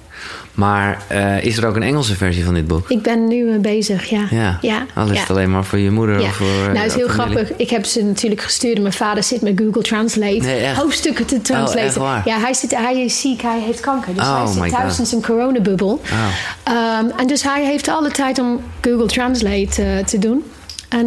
[0.54, 2.90] Maar eh, is er ook een Engelse versie van dit boek?
[2.90, 4.26] Ik ben nu eh, bezig, ja.
[4.30, 4.58] Ja.
[4.60, 4.86] ja.
[4.94, 5.20] Al is ja.
[5.20, 6.26] het alleen maar voor je moeder Ja.
[6.26, 7.34] of voor eh, nou, het is heel familie?
[7.36, 7.56] grappig.
[7.56, 8.80] Ik heb ze natuurlijk gestuurd.
[8.80, 10.64] Mijn vader zit met Google Translate Nee?
[10.64, 11.80] Oh, hoofdstukken te translaten.
[11.80, 12.22] echt waar?
[12.24, 14.14] Ja, hij, zit, hij is ziek, hij heeft kanker.
[14.14, 14.98] Dus Oh, hij my zit thuis God.
[14.98, 16.00] in zijn coronabubbel.
[16.04, 16.26] Oh.
[16.62, 20.44] Ehm, en dus hij heeft alle tijd om Google Translate te doen.
[20.88, 21.06] En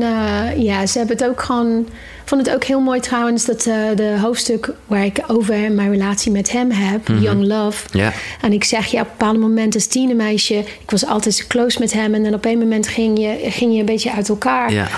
[0.57, 1.87] ja, ze hebben het ook gewoon.
[2.33, 6.31] Vond het ook heel mooi trouwens dat eh, de hoofdstuk waar ik over mijn relatie
[6.31, 7.87] met hem heb, Young Love.
[7.91, 8.11] Mhm.
[8.41, 11.93] En ik zeg ja, op een bepaald moment als tienermeisje, ik was altijd close met
[11.93, 14.89] hem en dan op een moment ging je, ging je een beetje uit elkaar.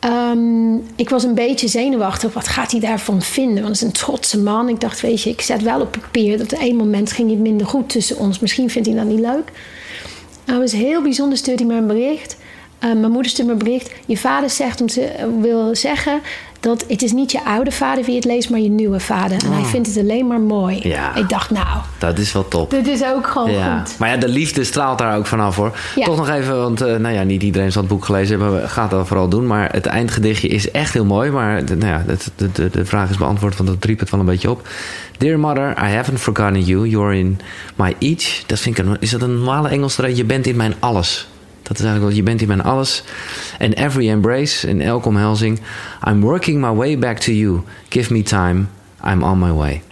[0.00, 2.32] Ehm, ik was een beetje zenuwachtig.
[2.32, 3.62] Wat gaat hij daarvan vinden?
[3.62, 4.68] Want het is een trotse man.
[4.68, 7.38] Ik dacht, weet je, ik zet wel op papier dat op een moment ging het
[7.38, 8.38] minder goed tussen ons.
[8.38, 9.52] Misschien vindt hij dat niet leuk.
[10.44, 12.36] Nou, was heel bijzonder, stuurde hij me een bericht.
[12.78, 13.90] Eh, mijn moeder stuurde me een bericht.
[14.06, 16.20] Je vader zegt om te, wil zeggen
[16.62, 19.44] dat het is niet je oude vader wie het leest, maar je nieuwe vader.
[19.44, 20.80] En hij vindt het alleen maar mooi.
[20.88, 21.14] Ja.
[21.16, 21.66] Ik dacht, nou,
[21.98, 22.70] Dat is wel top.
[22.70, 23.78] dit is ook gewoon Ja.
[23.78, 23.98] goed.
[23.98, 25.76] Maar ja, de liefde straalt daar ook vanaf hoor.
[25.94, 26.04] Ja.
[26.04, 28.68] Toch nog even, want eh, nou ja, niet iedereen zal het boek gelezen hebben.
[28.68, 29.46] Gaat dat vooral doen.
[29.46, 31.30] Maar het eindgedichtje is echt heel mooi.
[31.30, 32.04] Maar de, nou ja,
[32.36, 34.68] de, de, de vraag is beantwoord, want dat riep het wel een beetje op.
[35.18, 36.88] Dear mother, I haven't forgotten you.
[36.88, 37.40] You're in
[37.74, 38.42] my each.
[38.46, 39.96] Dat vind ik een, is dat een normale Engels?
[40.14, 41.28] Je bent in mijn alles.
[41.62, 43.04] Dat is eigenlijk wel, je bent in mijn alles.
[43.60, 45.60] And every embrace, in elke omhelzing.
[46.08, 47.60] I'm working my way back to you.
[47.88, 48.66] Give me time.
[49.04, 49.82] I'm on my way.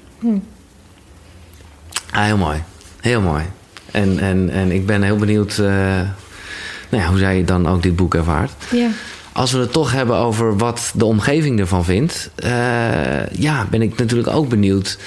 [2.10, 2.62] Ah, heel mooi.
[3.00, 3.44] Heel mooi.
[3.90, 5.66] En, en, en ik ben heel benieuwd eh,
[6.88, 8.52] nou ja, hoe zij dan ook dit boek ervaart.
[8.70, 8.88] Ja.
[9.32, 13.98] Als we het toch hebben over wat de omgeving ervan vindt, eh, ja, ben ik
[13.98, 14.98] natuurlijk ook benieuwd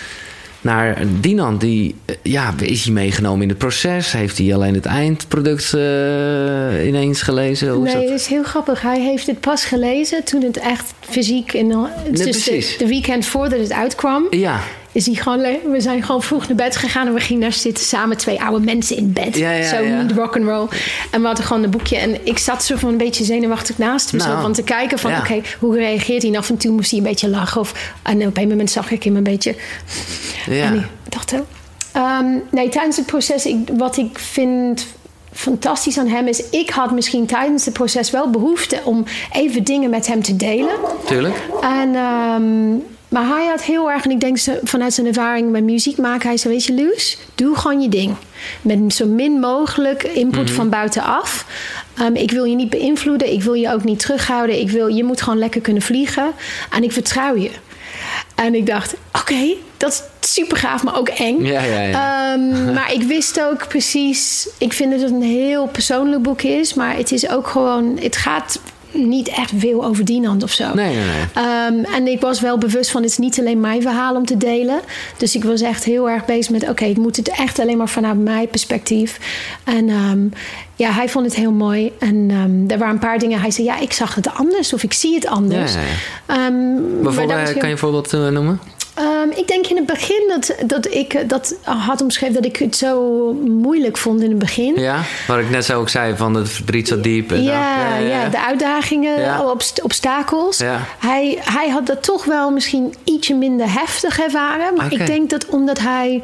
[0.63, 1.57] naar Dinan.
[1.57, 4.11] Die, eh, ja, is hij meegenomen in het proces?
[4.11, 7.69] Heeft hij alleen het eindproduct eh, ineens gelezen?
[7.69, 8.11] Hoe is Nee, dat?
[8.11, 8.81] het is heel grappig.
[8.81, 11.53] Hij heeft het pas gelezen toen het echt fysiek...
[11.53, 12.71] In, dus precies.
[12.71, 14.27] de, de weekend voordat het uitkwam...
[14.29, 14.59] Ja,
[14.93, 15.39] is hij gewoon,
[15.71, 18.65] we zijn gewoon vroeg naar bed gegaan en we gingen daar zitten samen twee oude
[18.65, 19.37] mensen in bed.
[19.37, 20.67] Ja, ja, zo niet rock and roll.
[21.11, 24.11] En we hadden gewoon een boekje en ik zat zo van een beetje zenuwachtig naast
[24.11, 26.31] hem, Nou, zo van te kijken van oké, hoe reageert hij?
[26.31, 28.91] En af en toe moest hij een beetje lachen of en op een moment zag
[28.91, 29.55] ik hem een beetje.
[30.45, 30.65] ja.
[30.65, 32.19] En ik dacht, oh.
[32.51, 34.85] Nee, tijdens het proces, ik, wat ik vind
[35.31, 39.89] fantastisch aan hem is, ik had misschien tijdens het proces wel behoefte om even dingen
[39.89, 40.75] met hem te delen.
[41.05, 41.35] tuurlijk.
[41.61, 45.97] En, ehm, maar hij had heel erg, en ik denk vanuit zijn ervaring met muziek
[45.97, 48.15] maken, hij zei: Weet je, Luus, doe gewoon je ding.
[48.61, 51.45] Met zo min mogelijk input van buitenaf.
[51.97, 54.59] Ehm, ik wil je niet beïnvloeden, ik wil je ook niet terughouden.
[54.59, 56.31] Ik wil, je moet gewoon lekker kunnen vliegen.
[56.71, 57.51] En ik vertrouw je.
[58.35, 61.45] En ik dacht: Oké, dat, super gaaf, maar ook eng.
[61.45, 62.33] Ja, ja, ja.
[62.33, 64.47] Ehm, maar ik wist ook precies.
[64.57, 67.97] Ik vind dat het een heel persoonlijk boek is, maar het is ook gewoon.
[68.01, 68.59] Het gaat
[68.93, 70.73] niet echt veel over Dinant of zo.
[70.73, 71.45] Nee, nee, nee.
[71.45, 74.37] Ehm, en ik was wel bewust van, het is niet alleen mijn verhaal om te
[74.37, 74.79] delen.
[75.17, 77.89] Dus ik was echt heel erg bezig met, oké, ik moet het echt alleen maar
[77.89, 79.19] vanuit mijn perspectief.
[79.63, 80.19] En ehm,
[80.75, 81.91] ja, hij vond het heel mooi.
[81.99, 84.83] En ehm, er waren een paar dingen, hij zei, ja, ik zag het anders of
[84.83, 85.73] ik zie het anders.
[85.73, 85.85] Ja, ja,
[86.35, 86.51] ja.
[87.01, 88.59] Bijvoorbeeld, kan je een voorbeeld uh, noemen?
[88.99, 92.75] Um, ik denk in het begin dat, dat ik dat had omschreven dat ik het
[92.75, 94.79] zo moeilijk vond in het begin.
[94.79, 97.31] Ja, wat ik net zo ook zei, van het verdriet zo diep.
[97.31, 99.55] En ja, ja, ja, ja, de uitdagingen, ja.
[99.81, 100.61] obstakels.
[100.99, 104.75] Hij, hij had dat toch wel misschien ietsje minder heftig ervaren.
[104.75, 104.99] Maar okay.
[104.99, 106.23] ik denk dat omdat hij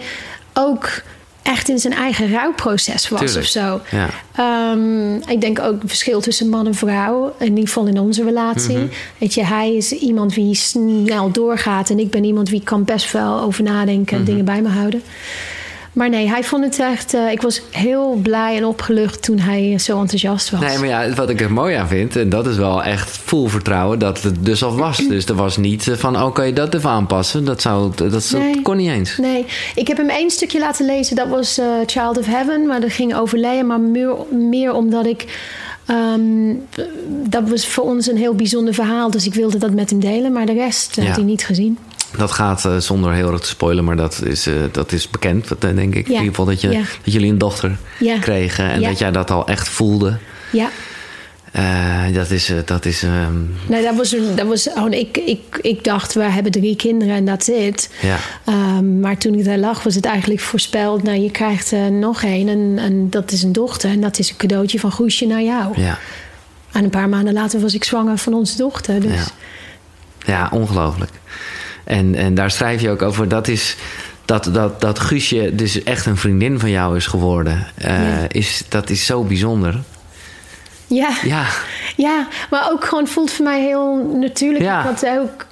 [0.54, 0.90] ook
[1.50, 3.40] echt in zijn eigen rouwproces was Tuurlijk.
[3.40, 3.82] of zo.
[3.92, 4.72] Ja.
[4.72, 7.34] Um, ik denk ook het verschil tussen man en vrouw.
[7.40, 8.78] In ieder geval in onze relatie.
[8.78, 8.88] Mhm.
[9.18, 11.90] Weet je, hij is iemand wie snel doorgaat.
[11.90, 14.32] En ik ben iemand wie kan best wel over nadenken en Mhm.
[14.32, 15.02] dingen bij me houden.
[16.00, 17.14] Maar nee, hij vond het echt...
[17.14, 20.60] Uh, ik was heel blij en opgelucht toen hij zo enthousiast was.
[20.60, 22.16] Nee, maar ja, wat ik er mooi aan vind...
[22.16, 24.98] en dat is wel echt vol vertrouwen dat het dus al was.
[24.98, 27.46] Dus er was niet van, oh, kan je dat even aanpassen?
[27.46, 29.18] Dat, zou, dat, kon niet eens.
[29.18, 31.16] Nee, ik heb hem één stukje laten lezen.
[31.16, 32.68] Dat was uh, Child of Heaven.
[32.68, 33.64] Maar dat ging over Leia.
[33.64, 35.26] Maar meer, meer omdat ik...
[36.16, 36.62] Um,
[37.30, 39.12] dat was voor ons een heel bijzonder verhaal.
[39.12, 40.32] Dus ik wilde dat met hem delen.
[40.32, 41.04] Maar de rest Ja.
[41.04, 41.78] had hij niet gezien.
[42.18, 45.52] Dat gaat uh, zonder heel erg te spoilen, maar dat is, uh, dat is bekend,
[45.52, 46.08] uh, denk ik.
[46.08, 46.14] Ja.
[46.14, 46.82] In ieder geval dat, je, Ja.
[47.04, 48.20] dat jullie een dochter Ja.
[48.20, 50.18] kregen en dat jij dat al echt voelde.
[50.52, 50.70] Ja.
[51.56, 52.52] Uh, dat is.
[52.66, 53.56] Dat is um...
[53.68, 54.94] Nee, dat was, dat was gewoon.
[54.94, 57.90] Ik, ik, ik dacht, we hebben drie kinderen en dat it.
[58.02, 58.18] Ja.
[58.78, 61.04] Um, maar toen ik daar lag, was het eigenlijk voorspeld.
[61.04, 63.90] Nou, je krijgt nog één en, en dat is een dochter.
[63.90, 65.82] En dat is een cadeautje van Goesje naar jou.
[65.82, 65.98] Ja.
[66.72, 69.00] En een paar maanden later was ik zwanger van onze dochter.
[69.02, 69.12] Dus.
[69.12, 69.26] Ja,
[70.26, 71.12] ja ongelooflijk.
[71.90, 73.28] En, en daar schrijf je ook over.
[73.28, 73.76] Dat is.
[74.26, 77.68] Dat, dat, dat Guusje dus echt een vriendin van jou is geworden.
[77.82, 78.26] Uh, Ja.
[78.28, 79.80] is, dat is zo bijzonder.
[80.88, 81.10] Ja.
[81.24, 81.46] Ja.
[81.96, 84.64] ja, maar ook gewoon voelt voor mij heel natuurlijk.
[84.64, 84.96] Ja.
[85.20, 85.46] Ook.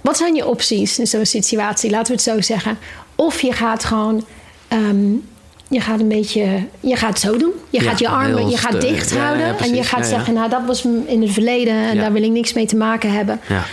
[0.00, 1.90] Wat zijn je opties in zo'n situatie?
[1.90, 2.78] Laten we het zo zeggen.
[3.14, 4.24] Of je gaat gewoon.
[4.72, 5.28] Um,
[5.68, 6.66] je gaat een beetje.
[6.80, 7.52] Je gaat zo doen.
[7.70, 8.48] Je Ja, gaat je armen.
[8.48, 9.58] Je gaat dicht ja, houden.
[9.58, 11.74] en je gaat zeggen: Nou, dat was in het verleden.
[11.74, 13.40] En daar wil ik niks mee te maken hebben.
[13.48, 13.64] Ja.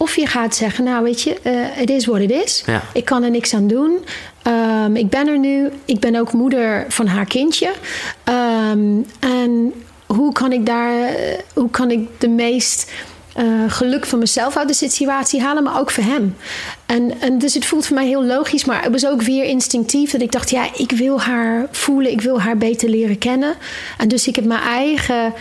[0.00, 1.36] Of je gaat zeggen, nou weet je,
[1.72, 2.62] het is wat het is.
[2.66, 2.82] Ja.
[2.92, 3.98] Ik kan er niks aan doen.
[4.46, 5.68] Um, ik ben er nu.
[5.84, 7.70] Ik ben ook moeder van haar kindje.
[8.72, 9.72] Um, en
[10.06, 11.10] hoe kan ik daar,
[11.54, 12.92] hoe kan ik de meest
[13.38, 16.36] uh, geluk voor mezelf uit de situatie halen, maar ook voor hem.
[16.86, 20.10] En, en dus het voelt voor mij heel logisch, maar het was ook weer instinctief
[20.10, 23.54] dat ik dacht, ja, ik wil haar voelen, ik wil haar beter leren kennen.
[23.98, 25.32] En dus ik heb mijn eigen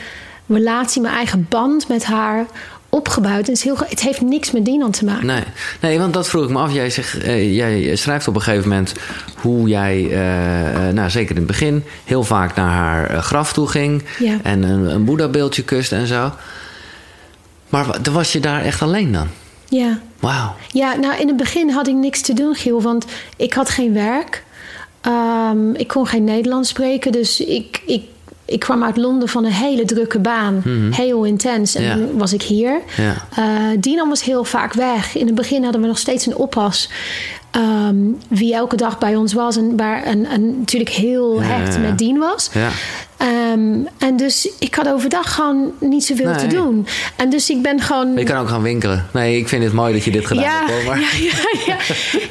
[0.48, 2.46] relatie, mijn eigen band met haar
[2.90, 3.48] opgebouwd.
[3.48, 5.26] Het, is heel, het heeft niks met Dinan te maken.
[5.26, 5.44] Nee,
[5.82, 6.74] nee want dat vroeg ik me af.
[6.74, 8.94] Jij, zegt, uh, jij schrijft op een gegeven moment
[9.36, 14.04] hoe jij, uh, nou zeker in het begin, heel vaak naar haar graf toe ging.
[14.20, 14.38] Ja.
[14.44, 16.32] En een, een Boeddha-beeldje kust en zo.
[17.70, 19.28] Maar was je daar echt alleen dan?
[19.66, 20.00] Ja.
[20.20, 20.56] Wauw.
[20.72, 23.06] Ja, nou in het begin had ik niks te doen, Giel, want
[23.38, 24.44] ik had geen werk.
[25.08, 28.04] Um, ik kon geen Nederlands spreken, dus ik, ik,
[28.50, 30.62] ik kwam uit Londen van een hele drukke baan.
[30.66, 30.92] Mhm.
[30.92, 31.76] Heel intens.
[31.76, 31.94] En Ja.
[31.94, 32.82] toen was ik hier.
[32.98, 33.16] Ja.
[33.40, 35.16] Uh, Dinan was heel vaak weg.
[35.16, 36.90] In het begin hadden we nog steeds een oppas.
[37.90, 40.22] Um, wie elke dag bij ons was en waar en,
[40.60, 41.88] natuurlijk heel Ja, hecht ja, ja.
[41.88, 42.50] met Dien was.
[43.52, 46.88] Um, en dus ik had overdag gewoon niet zoveel te doen.
[47.16, 48.14] En dus ik ben gewoon.
[48.18, 49.06] Je kan ook gaan winkelen.
[49.14, 50.86] Nee, ik vind het mooi dat je dit gedaan Ja, hebt.
[50.88, 51.00] Maar...
[51.00, 51.34] ja, ja,
[51.66, 51.76] ja.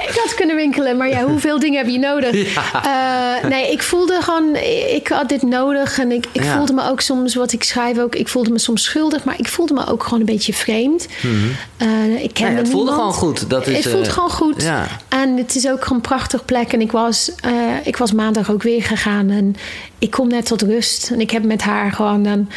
[0.08, 2.34] Ik had kunnen winkelen, maar ja, hoeveel dingen heb je nodig?
[2.34, 4.56] Uh, nee, ik voelde gewoon,
[4.94, 5.98] ik had dit nodig.
[5.98, 8.82] En ik, ik voelde me ook soms, wat ik schrijf ook, ik voelde me soms
[8.82, 11.06] schuldig, maar ik voelde me ook gewoon een beetje vreemd.
[11.22, 12.94] Uh, ik kende Nee, het voelde niemand.
[12.94, 13.50] gewoon goed.
[13.50, 14.62] Dat is, het voelt eh, gewoon goed.
[14.62, 14.86] ja.
[15.08, 16.72] En het is ook gewoon een prachtig plek.
[16.72, 17.30] En ik was,
[17.84, 19.30] ik was maandag ook weer gegaan.
[19.30, 19.56] En
[19.98, 21.10] ik kom net tot rust.
[21.10, 22.48] En ik heb met haar gewoon dan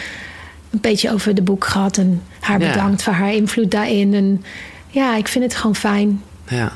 [0.71, 1.97] een beetje over de boek gehad.
[1.97, 2.71] En haar Ja.
[2.71, 4.13] bedankt voor haar invloed daarin.
[4.13, 4.43] En
[4.87, 6.21] ja, ik vind het gewoon fijn.
[6.47, 6.71] Ja.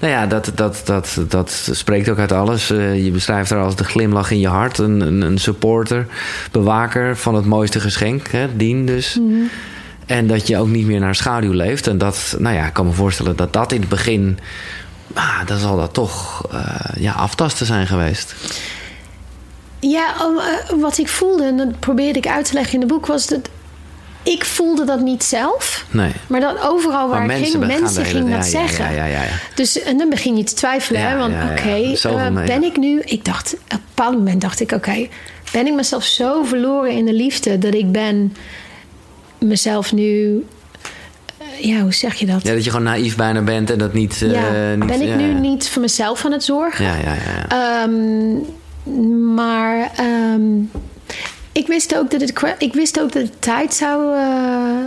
[0.00, 2.70] Nou ja, dat, dat, dat, dat spreekt ook uit alles.
[2.70, 4.78] Uh, je beschrijft haar als de glimlach in je hart.
[4.78, 6.06] Een, een, een supporter,
[6.50, 8.28] bewaker van het mooiste geschenk.
[8.28, 9.18] Hè, dien dus.
[9.20, 9.42] Mhm.
[10.06, 11.86] En dat je ook niet meer naar schaduw leeft.
[11.86, 14.38] En dat, nou ja, ik kan me voorstellen dat dat in het begin...
[15.14, 16.60] Ah, dan zal dat toch uh,
[16.96, 18.34] ja, aftasten zijn geweest.
[19.90, 22.88] Ja, um, uh, wat ik voelde, en dat probeerde ik uit te leggen in het
[22.88, 23.48] boek, was dat
[24.22, 25.84] ik voelde dat niet zelf.
[25.90, 26.12] Nee.
[26.26, 28.94] Maar dat overal waar Maar ik ging, mensen gingen dat ja, zeggen.
[28.94, 29.30] ja, ja, ja.
[29.54, 31.08] Dus en dan begin je te twijfelen.
[31.08, 33.00] Hè, want oké, uh, mee, ben ik nu...
[33.04, 34.72] Ik dacht, op een bepaald moment dacht ik...
[34.72, 35.08] Oké,
[35.52, 37.58] ben ik mezelf zo verloren in de liefde...
[37.58, 38.36] dat ik ben
[39.38, 40.44] mezelf nu...
[41.60, 42.42] ja, hoe zeg je dat?
[42.42, 44.22] Ja, dat je gewoon naïef bijna bent en dat niet...
[44.22, 46.84] eh, Ja, niet ben ik nu niet voor mezelf aan het zorgen?
[46.84, 47.46] Ja, ja, ja.
[47.48, 47.88] ja.
[49.34, 50.60] Maar ehm,
[51.52, 54.22] ik, wist ook dat het, ik wist ook dat het tijd zou eh,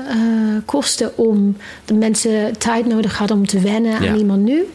[0.09, 4.09] eh, kosten om de mensen tijd nodig hadden om te wennen Ja.
[4.09, 4.65] aan iemand nu.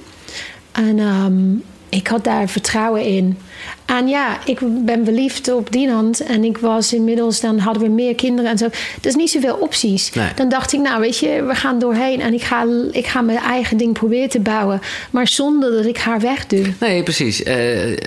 [0.73, 1.55] En ehm,
[1.91, 3.39] ik had daar vertrouwen in.
[3.87, 6.21] En ja, ik ben verliefd op Dinant.
[6.21, 8.69] En ik was inmiddels, dan hadden we meer kinderen en zo.
[9.01, 10.13] Dus niet zoveel opties.
[10.13, 10.29] Nee.
[10.35, 12.21] Dan dacht ik, nou weet je, we gaan doorheen.
[12.21, 14.81] En ik ga, ik ga mijn eigen ding proberen te bouwen.
[15.11, 16.65] Maar zonder dat ik haar wegduw.
[16.81, 17.43] Nee, precies.
[17.43, 17.99] Eh, eh,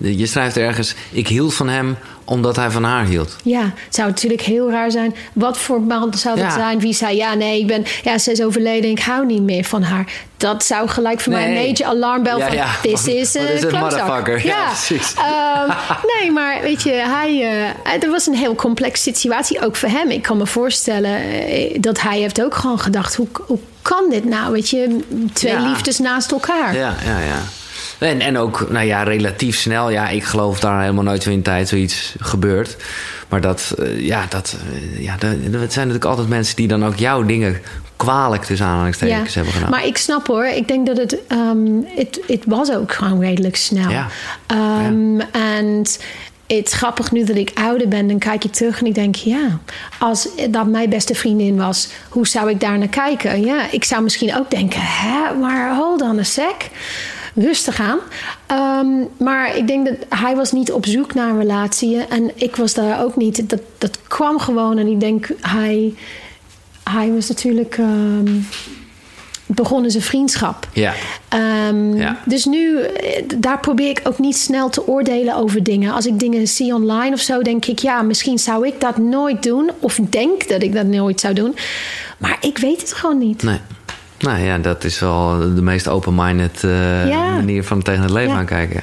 [0.00, 0.94] je schrijft ergens...
[1.10, 1.96] Ik hield van hem
[2.28, 3.36] omdat hij van haar hield.
[3.42, 5.14] Ja, het zou natuurlijk heel raar zijn.
[5.32, 6.50] Wat voor man zou dat Ja.
[6.52, 6.80] zijn?
[6.80, 9.82] Wie zei, ja, nee, ik ben, ja, ze is overleden, ik hou niet meer van
[9.82, 10.12] haar.
[10.36, 12.66] Dat zou gelijk voor mij een major alarmbel Ja, van, ja.
[12.82, 14.46] this is een is motherfucker?
[14.46, 15.14] Ja, precies.
[15.14, 15.68] Ehm,
[16.20, 17.42] nee, maar weet je, hij,
[17.84, 20.10] eh, er was een heel complexe situatie, ook voor hem.
[20.10, 24.24] Ik kan me voorstellen eh, dat hij heeft ook gewoon gedacht, hoe, hoe kan dit
[24.24, 24.52] nou?
[24.52, 24.98] Weet je,
[25.32, 26.74] twee liefdes naast elkaar.
[26.74, 27.42] Ja, ja, ja.
[27.98, 29.90] En, en ook, nou ja, relatief snel.
[29.90, 32.76] Ja, ik geloof daar helemaal nooit zo in tijd zoiets gebeurt.
[33.28, 36.96] Maar dat, eh, ja, dat, eh, ja, dat, zijn natuurlijk altijd mensen die dan ook
[36.96, 37.60] jouw dingen
[37.96, 39.70] kwalijk tussen aanhalingstekens hebben gedaan.
[39.70, 40.44] Maar ik snap hoor.
[40.44, 43.90] Ik denk dat het, ehm, het, het was ook gewoon redelijk snel.
[43.90, 44.06] Ja.
[44.46, 45.84] Ehm, En
[46.56, 49.14] het is grappig nu dat ik ouder ben, dan kijk je terug en ik denk,
[49.14, 49.58] ja,
[49.98, 53.44] als dat mijn beste vriendin was, hoe zou ik daar naar kijken?
[53.44, 56.70] Ja, ik zou misschien ook denken, hè, maar hold on a sec.
[57.40, 57.98] Rustig aan.
[58.46, 61.96] Ehm, maar ik denk dat hij was niet op zoek naar een relatie.
[61.98, 63.50] En ik was daar ook niet.
[63.50, 64.78] Dat, dat kwam gewoon.
[64.78, 65.94] En ik denk, hij,
[66.82, 68.36] hij was natuurlijk ehm,
[69.46, 70.68] begonnen zijn vriendschap.
[70.72, 70.94] Ja.
[71.28, 72.18] Ehm, Ja.
[72.24, 75.92] Dus nu, eh, daar probeer ik ook niet snel te oordelen over dingen.
[75.92, 79.42] Als ik dingen zie online of zo, denk ik, ja, misschien zou ik dat nooit
[79.42, 79.70] doen.
[79.80, 81.56] Of denk dat ik dat nooit zou doen.
[82.18, 83.42] Maar ik weet het gewoon niet.
[83.42, 83.58] Nee.
[84.18, 87.30] Nou ja, dat is wel de meest open-minded eh, Ja.
[87.34, 88.38] manier van tegen het leven Ja.
[88.38, 88.82] aankijken.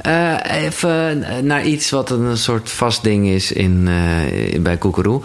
[0.00, 5.22] Eh, even naar iets wat een soort vast ding is in, eh, bij Koekeroe.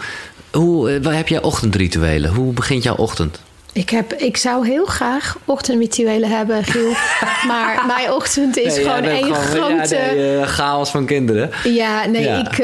[0.50, 2.34] Hoe wat heb jij ochtendrituelen?
[2.34, 3.40] Hoe begint jouw ochtend?
[3.74, 6.92] Ik, heb, ik zou heel graag ochtendrituelen hebben, Giel.
[7.48, 9.96] maar mijn ochtend is Nee, gewoon één grote...
[9.96, 11.50] Ja, nee, eh, chaos van kinderen.
[11.64, 12.38] Ja, nee, Ja.
[12.50, 12.58] ik.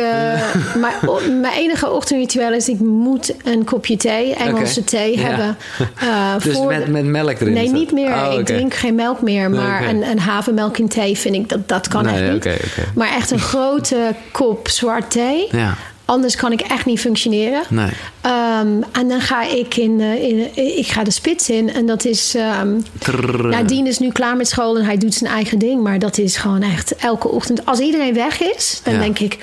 [0.80, 5.22] maar o- mijn enige ochtendritueel is: ik moet een kopje thee, Engelse thee Ja.
[5.22, 5.56] hebben.
[6.00, 7.52] eh, Dus voor met, met melk erin?
[7.52, 8.12] Nee, niet meer.
[8.12, 9.50] Oh, Ik drink geen melk meer.
[9.50, 12.58] Maar een, een havermelk in thee vind ik dat dat kan Nee, echt niet.
[12.94, 15.48] Maar echt een grote kop zwart thee.
[15.50, 15.74] Ja.
[16.08, 17.62] Anders kan ik echt niet functioneren.
[17.68, 17.90] Nee.
[18.20, 21.72] Ehm, en dan ga ik in, eh, in, ik ga de spits in.
[21.72, 22.34] En dat is.
[22.34, 22.68] ehm
[22.98, 23.48] Trrr.
[23.48, 25.82] nou, Dien is nu klaar met school en hij doet zijn eigen ding.
[25.82, 27.66] Maar dat is gewoon echt elke ochtend.
[27.66, 29.00] Als iedereen weg is, dan Ja.
[29.00, 29.38] denk ik.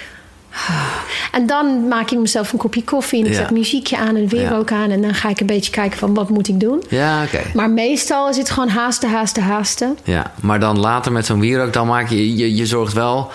[1.31, 3.35] En dan maak ik mezelf een kopje koffie en Ja.
[3.35, 4.55] zet ik muziekje aan en weer Ja.
[4.55, 4.89] ook aan.
[4.91, 6.83] En dan ga ik een beetje kijken van wat moet ik doen.
[6.89, 7.41] Ja, oké.
[7.53, 9.97] Maar meestal is het gewoon haasten, haasten, haasten.
[10.03, 13.31] Ja, maar dan later met zo'n wierook, dan maak je, je, je zorgt wel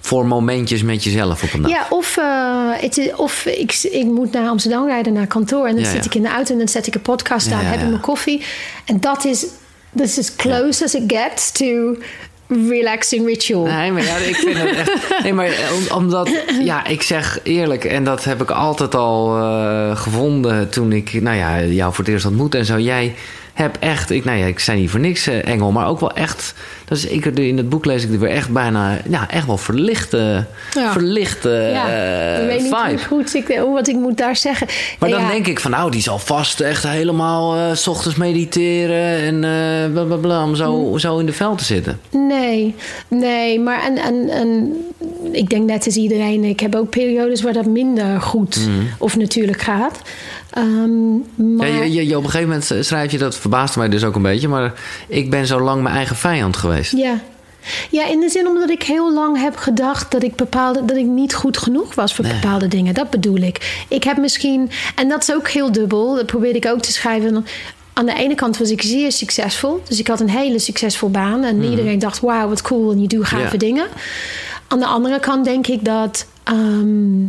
[0.00, 1.70] voor momentjes met jezelf op een dag.
[1.70, 2.24] Ja, of, eh,
[2.80, 5.66] het of ik, ik moet naar Amsterdam rijden, naar kantoor.
[5.66, 7.64] En dan Ja, zit ik in de auto en dan zet ik een podcast aan.
[7.64, 8.42] heb ik mijn koffie.
[8.84, 9.46] En dat is,
[9.96, 11.96] this is close as it gets to
[12.68, 13.64] relaxing ritual.
[13.66, 14.92] Nee, maar ja, ik vind het echt.
[15.22, 15.50] Nee, maar
[15.90, 16.30] om- omdat,
[16.64, 21.36] ja, ik zeg eerlijk, en dat heb ik altijd al eh, gevonden toen ik, nou
[21.36, 22.78] ja, jou voor het eerst ontmoette en zo.
[22.78, 23.14] Jij
[23.54, 26.12] hebt echt, ik, nou ja, ik zei niet voor niks eh, Engel, maar ook wel
[26.12, 26.54] echt.
[26.84, 30.44] Dus ik, in het boek lees ik er weer echt bijna, ja, echt wel verlichte,
[30.74, 30.92] Ja.
[30.92, 34.66] verlichte ja, eh, ik weet niet hoe goed ik, hoe- wat ik moet daar zeggen.
[34.98, 38.16] Maar Ja, dan denk ik van, nou, die zal vast echt helemaal eh, s ochtends
[38.18, 40.98] mediteren en eh bla bla bla, om zo, Mm.
[40.98, 42.00] zo in de veld te zitten.
[42.10, 42.74] Nee,
[43.08, 44.72] nee, maar en, en, en
[45.32, 48.60] ik denk net als iedereen, ik heb ook periodes waar dat minder goed
[48.98, 50.00] of natuurlijk gaat.
[50.50, 51.10] Ehm,
[51.56, 51.92] maar Mhm.
[51.92, 54.48] Ja, je, op een gegeven moment schrijf je, dat verbaasde mij dus ook een beetje,
[54.48, 54.72] maar
[55.08, 56.92] ik ben zo lang mijn eigen vijand geweest.
[56.92, 57.20] Ja.
[57.90, 61.04] Ja, in de zin omdat ik heel lang heb gedacht dat ik bepaalde dat ik
[61.06, 62.94] niet goed genoeg was voor bepaalde dingen.
[62.94, 63.84] Dat bedoel ik.
[63.88, 67.46] Ik heb misschien, en dat is ook heel dubbel, dat probeerde ik ook te schrijven.
[67.92, 69.82] Aan de ene kant was ik zeer succesvol.
[69.88, 71.42] Dus ik had een hele succesvol baan.
[71.44, 72.90] En iedereen dacht, wauw, wat cool.
[72.92, 73.52] En je doet gave Mhm.
[73.52, 73.58] Ja.
[73.58, 73.86] dingen.
[74.68, 76.26] Aan de andere kant denk ik dat...
[76.44, 77.22] ehm,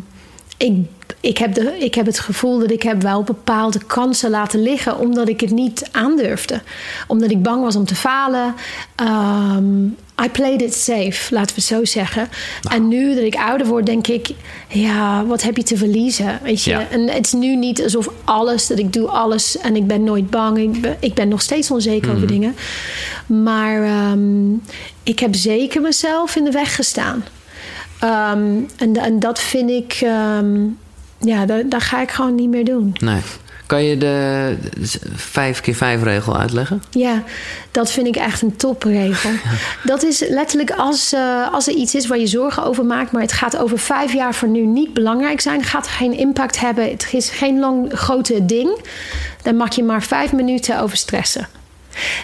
[0.58, 0.74] ik,
[1.22, 5.00] ik, heb de, ik heb het gevoel dat ik heb wel bepaalde kansen laten liggen...
[5.00, 6.62] omdat ik het niet aandurfde.
[7.08, 8.56] Omdat ik bang was om te falen.
[8.96, 9.86] Ehm,
[10.24, 12.30] I played it safe, laten we het zo zeggen.
[12.70, 14.30] En nu dat ik ouder word, denk ik...
[14.68, 16.40] ja, wat heb je te verliezen?
[16.44, 16.72] Weet je?
[16.72, 16.88] Ja.
[16.90, 19.58] En het is nu niet alsof alles, dat ik doe alles...
[19.58, 20.58] en ik ben nooit bang.
[20.58, 22.56] Ik ben, ik ben nog steeds onzeker over dingen.
[23.26, 24.54] Maar ehm,
[25.04, 27.24] ik heb zeker mezelf in de weg gestaan.
[28.00, 30.02] Ehm, en, en dat vind ik...
[31.22, 32.96] ja, dat, dat ga ik gewoon niet meer doen.
[33.00, 33.22] Nee.
[33.72, 34.58] Kan je de
[35.16, 36.84] 5 keer 5 regel uitleggen?
[36.90, 37.24] Ja,
[37.72, 39.32] dat vind ik echt een topregel.
[39.84, 43.22] Dat is letterlijk als, uh, als er iets is waar je zorgen over maakt, maar
[43.22, 47.08] het gaat over vijf jaar voor nu niet belangrijk zijn, gaat geen impact hebben, het
[47.12, 48.78] is geen lang grote ding,
[49.42, 51.48] dan mag je maar vijf minuten over stressen.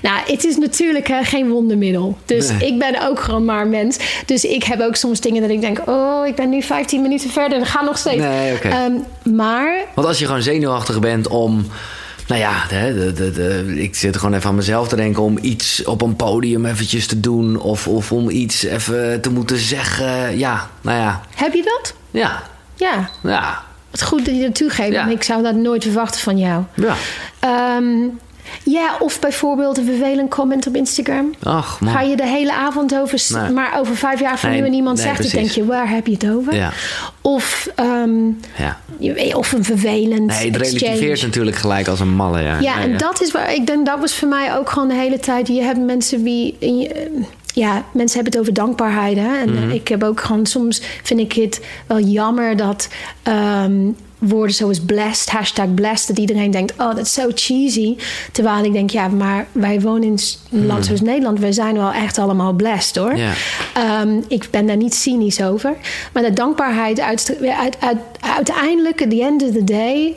[0.02, 2.18] Nou, het is natuurlijk geen wondermiddel.
[2.26, 3.98] Dus ik ben ook gewoon maar mens.
[4.26, 5.82] Dus ik heb ook soms dingen dat ik denk...
[5.86, 7.60] oh, ik ben nu 15 minuten verder.
[7.60, 8.22] We gaan nog steeds.
[8.22, 8.86] Nee, okay.
[8.86, 9.86] um, ehm, maar...
[9.96, 11.66] Want als je gewoon zenuwachtig bent om...
[12.28, 15.24] Nou ja, de, de, de, ik zit gewoon even aan mezelf te denken...
[15.24, 17.60] om iets op een podium eventjes te doen...
[17.60, 20.38] of, of om iets even te moeten zeggen.
[20.38, 21.22] Ja, nou ja.
[21.36, 21.94] Heb je dat?
[22.12, 22.44] Ja.
[22.76, 23.10] Ja.
[23.24, 23.64] Ja.
[23.92, 24.92] Wat goed dat je dat toegeeft.
[24.92, 25.08] Ja.
[25.08, 26.64] Ik zou dat nooit verwachten van jou.
[26.74, 26.96] Ja.
[27.78, 28.20] Um,
[28.64, 31.34] ja, of bijvoorbeeld een vervelend comment op Instagram.
[31.44, 31.94] Ach, man.
[31.94, 33.26] Ga je de hele avond over...
[33.30, 33.52] Nee.
[33.52, 35.22] Maar over vijf jaar van nee, nu en iemand nee, zegt...
[35.22, 36.56] dan denk je, waar heb je het over?
[36.56, 36.72] Ja.
[37.22, 38.78] Of, um, ja.
[39.36, 42.60] of een vervelend Nee, het relativeert natuurlijk gelijk als een malle, ja.
[42.60, 43.54] Ja, en dat is waar...
[43.54, 45.48] Ik denk, dat was voor mij ook gewoon de hele tijd...
[45.48, 46.58] Je hebt mensen wie...
[47.54, 49.18] Ja, mensen hebben het over dankbaarheid.
[49.18, 49.38] Hè?
[49.38, 49.70] En mm-hmm.
[49.70, 50.46] ik heb ook gewoon...
[50.46, 52.88] Soms vind ik het wel jammer dat...
[53.64, 57.98] Um, woorden zoals blessed, hashtag blessed, dat iedereen denkt, oh, dat is zo cheesy.
[58.32, 60.20] Terwijl ik denk, ja, maar wij wonen in
[60.52, 60.84] een land hmm.
[60.84, 63.16] zoals Nederland, we zijn wel echt allemaal blessed hoor.
[64.02, 65.76] Um, ik ben daar niet cynisch over.
[66.14, 70.16] Maar de dankbaarheid, uit, uit, uit, uiteindelijk, at the end of the day,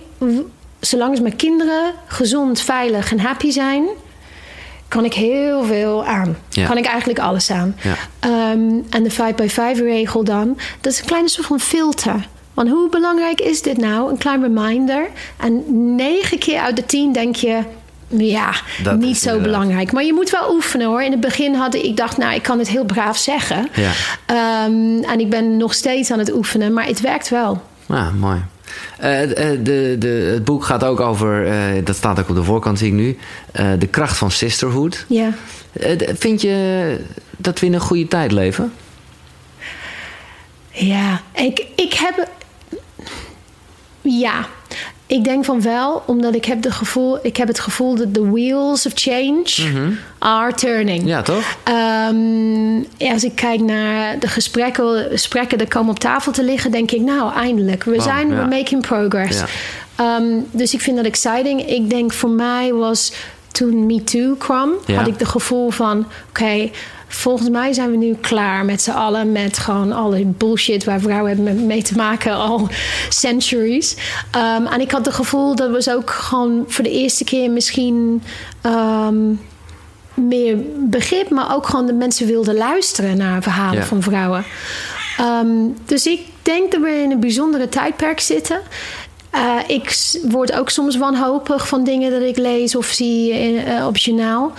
[0.81, 3.85] zolang mijn kinderen gezond, veilig en happy zijn,
[4.89, 6.37] kan ik heel veel aan.
[6.67, 7.77] Kan ik eigenlijk alles aan.
[8.25, 12.29] Um, en de 5 by 5 regel dan, dat is een kleine soort van filter.
[12.61, 14.11] Want hoe belangrijk is dit nou?
[14.11, 15.09] Een klein reminder.
[15.37, 17.63] En negen keer uit de tien denk je.
[18.09, 18.55] Ja,
[18.97, 19.93] niet zo belangrijk.
[19.93, 21.03] Maar je moet wel oefenen hoor.
[21.03, 23.69] In het begin had ik, ik dacht, nou, ik kan het heel braaf zeggen.
[23.75, 23.91] Ja.
[24.67, 27.63] Um, en ik ben nog steeds aan het oefenen, maar het werkt wel.
[27.87, 28.39] Ja, mooi.
[29.01, 29.21] Uh,
[29.63, 32.89] de, de, het boek gaat ook over, uh, dat staat ook op de voorkant, zie
[32.89, 33.19] ik nu,
[33.61, 35.05] uh, de kracht van sisterhood.
[35.09, 35.33] Ja.
[36.19, 36.97] vind je
[37.37, 38.73] dat we in een goede tijd leven?
[40.71, 42.29] Ja, ik, ik heb
[44.01, 44.47] ja,
[45.11, 48.31] ik denk van wel, omdat ik heb, de gevoel, ik heb het gevoel dat de
[48.31, 49.91] wheels of change mhm.
[50.19, 51.07] are turning.
[51.07, 51.57] Ja, toch?
[52.09, 56.91] Um, als ik kijk naar de gesprekken, gesprekken die komen op tafel te liggen, denk
[56.91, 57.85] ik, nou, eindelijk.
[57.85, 58.35] We zijn, ja.
[58.35, 59.43] we're making progress.
[59.97, 60.17] Ja.
[60.17, 61.67] Um, dus ik vind dat exciting.
[61.67, 63.13] Ik denk voor mij was
[63.53, 66.71] toen Me Too kwam, had ik de gevoel van, oké,
[67.13, 71.37] Volgens mij zijn we nu klaar met z'n allen met gewoon alle bullshit waar vrouwen
[71.37, 72.69] hebben mee te maken al
[73.09, 73.97] centuries.
[74.37, 78.23] Um, en ik had het gevoel dat we ook gewoon voor de eerste keer misschien
[78.67, 79.41] um,
[80.15, 84.45] meer begrip, maar ook gewoon de mensen wilden luisteren naar verhalen van vrouwen.
[85.21, 88.61] Um, dus ik denk dat we in een bijzondere tijdperk zitten.
[89.35, 93.87] Uh, ik word ook soms wanhopig van dingen dat ik lees of zie in, uh,
[93.87, 94.53] op journaal.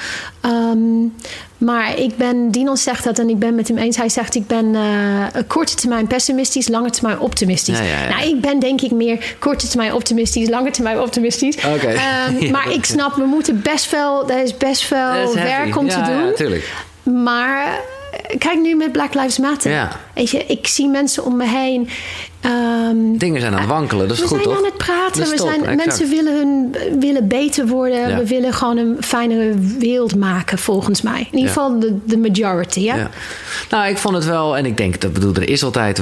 [0.46, 1.14] Um,
[1.58, 3.98] maar ik ben, Dinon zegt dat en ik ben met hem eens.
[3.98, 7.78] Hij zegt ik ben uh, korte termijn pessimistisch, lange termijn optimistisch.
[7.78, 8.10] Ja, ja, ja.
[8.10, 11.56] Nou, ik ben denk ik meer korte termijn optimistisch, lange termijn optimistisch.
[11.56, 12.28] Okay.
[12.28, 16.02] Um, maar ik snap, we moeten best wel, er is best wel werk om te
[16.02, 16.18] doen.
[16.18, 16.74] Ja, natuurlijk.
[17.04, 17.80] Maar
[18.38, 19.72] kijk nu met Black Lives Matter.
[19.72, 19.90] Ja.
[20.14, 21.90] Weet je, ik zie mensen om me heen.
[22.46, 24.54] Um, Dingen zijn aan het wankelen, dat is we goed, toch?
[24.54, 25.30] We zijn aan het praten.
[25.30, 28.10] We zijn, mensen willen, hun, willen beter worden.
[28.10, 28.18] Ja.
[28.18, 31.28] We willen gewoon een fijnere wereld maken, volgens mij.
[31.32, 32.96] In ieder geval de, de majority, ja?
[32.96, 33.10] ja?
[33.70, 34.58] Nou, ik vond het wel...
[34.58, 35.98] En ik denk, dat bedoel, er is altijd...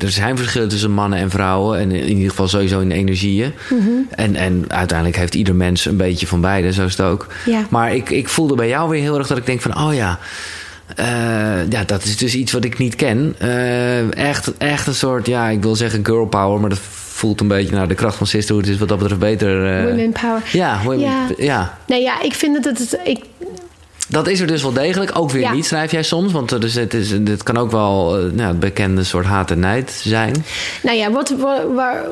[0.00, 1.78] Er zijn verschillen tussen mannen en vrouwen.
[1.78, 3.52] En in ieder geval sowieso in energieën.
[3.70, 4.06] Mm -hmm.
[4.10, 6.72] en, en uiteindelijk heeft ieder mens een beetje van beide.
[6.72, 7.26] Zo is het ook.
[7.44, 7.66] Ja.
[7.70, 9.78] Maar ik, ik voelde bij jou weer heel erg dat ik denk van...
[9.78, 10.18] Oh ja...
[11.00, 13.36] Uh, ja, dat is dus iets wat ik niet ken.
[13.42, 16.78] Uh, echt, echt een soort, ja, ik wil zeggen girl power, maar dat
[17.18, 19.80] voelt een beetje naar de kracht van sisterhood is wat dat betreft beter.
[19.80, 20.42] Uh, women power.
[20.52, 21.78] Ja, women, ja.
[21.86, 22.98] ja, ik vind dat het.
[23.04, 23.24] Ik,
[24.08, 25.10] dat is er dus wel degelijk.
[25.18, 26.32] Ook weer niet, schrijf jij soms.
[26.32, 29.60] Want dus het, is, het kan ook wel uh, nou, het bekende soort haat en
[29.60, 30.44] nijd zijn.
[30.82, 31.62] Nou ja, wat, wat,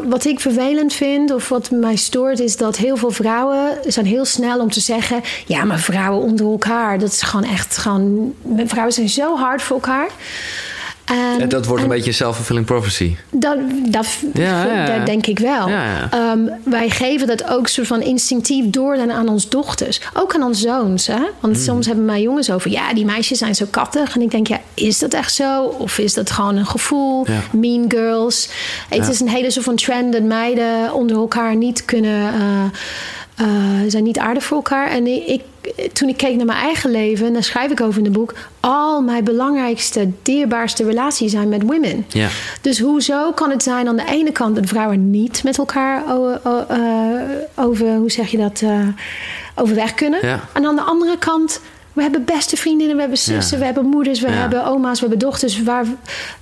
[0.08, 2.40] wat ik vervelend vind of wat mij stoort...
[2.40, 5.20] is dat heel veel vrouwen zijn heel snel om te zeggen...
[5.46, 7.76] ja, maar vrouwen onder elkaar, dat is gewoon echt...
[7.76, 8.34] Gewoon,
[8.66, 10.08] vrouwen zijn zo hard voor elkaar...
[11.10, 13.16] Um, en dat wordt een beetje self-fulfilling prophecy.
[13.30, 15.68] Dat, dat, ja, ja, dat denk ik wel.
[16.14, 20.00] Um, wij geven dat ook soort van instinctief door aan onze dochters.
[20.14, 21.06] Ook aan onze zoons.
[21.06, 21.20] Hè?
[21.40, 21.62] Want mm.
[21.62, 22.70] soms hebben mijn jongens over...
[22.70, 24.14] ja, die meisjes zijn zo kattig.
[24.14, 25.64] En ik denk, ja, is dat echt zo?
[25.64, 27.26] Of is dat gewoon een gevoel?
[27.52, 28.48] Mean girls.
[28.88, 30.12] Het is een hele soort van trend...
[30.12, 32.34] dat meiden onder elkaar niet kunnen...
[32.34, 32.64] Uh,
[33.40, 33.46] uh,
[33.86, 34.88] zijn niet aardig voor elkaar.
[34.88, 35.42] En ik,
[35.92, 38.34] toen ik keek naar mijn eigen leven, en daar schrijf ik over in het boek,
[38.60, 42.06] al mijn belangrijkste, dierbaarste relaties zijn met women.
[42.08, 42.28] Ja.
[42.60, 46.02] Dus hoezo kan het zijn aan de ene kant dat vrouwen niet met elkaar
[47.54, 48.62] over, hoe zeg je dat,
[49.54, 50.26] overweg kunnen.
[50.26, 50.40] Ja.
[50.52, 51.60] En aan de andere kant
[51.96, 55.28] we hebben beste vriendinnen, we hebben zussen, we hebben moeders, we hebben oma's, we hebben
[55.28, 55.84] dochters, waar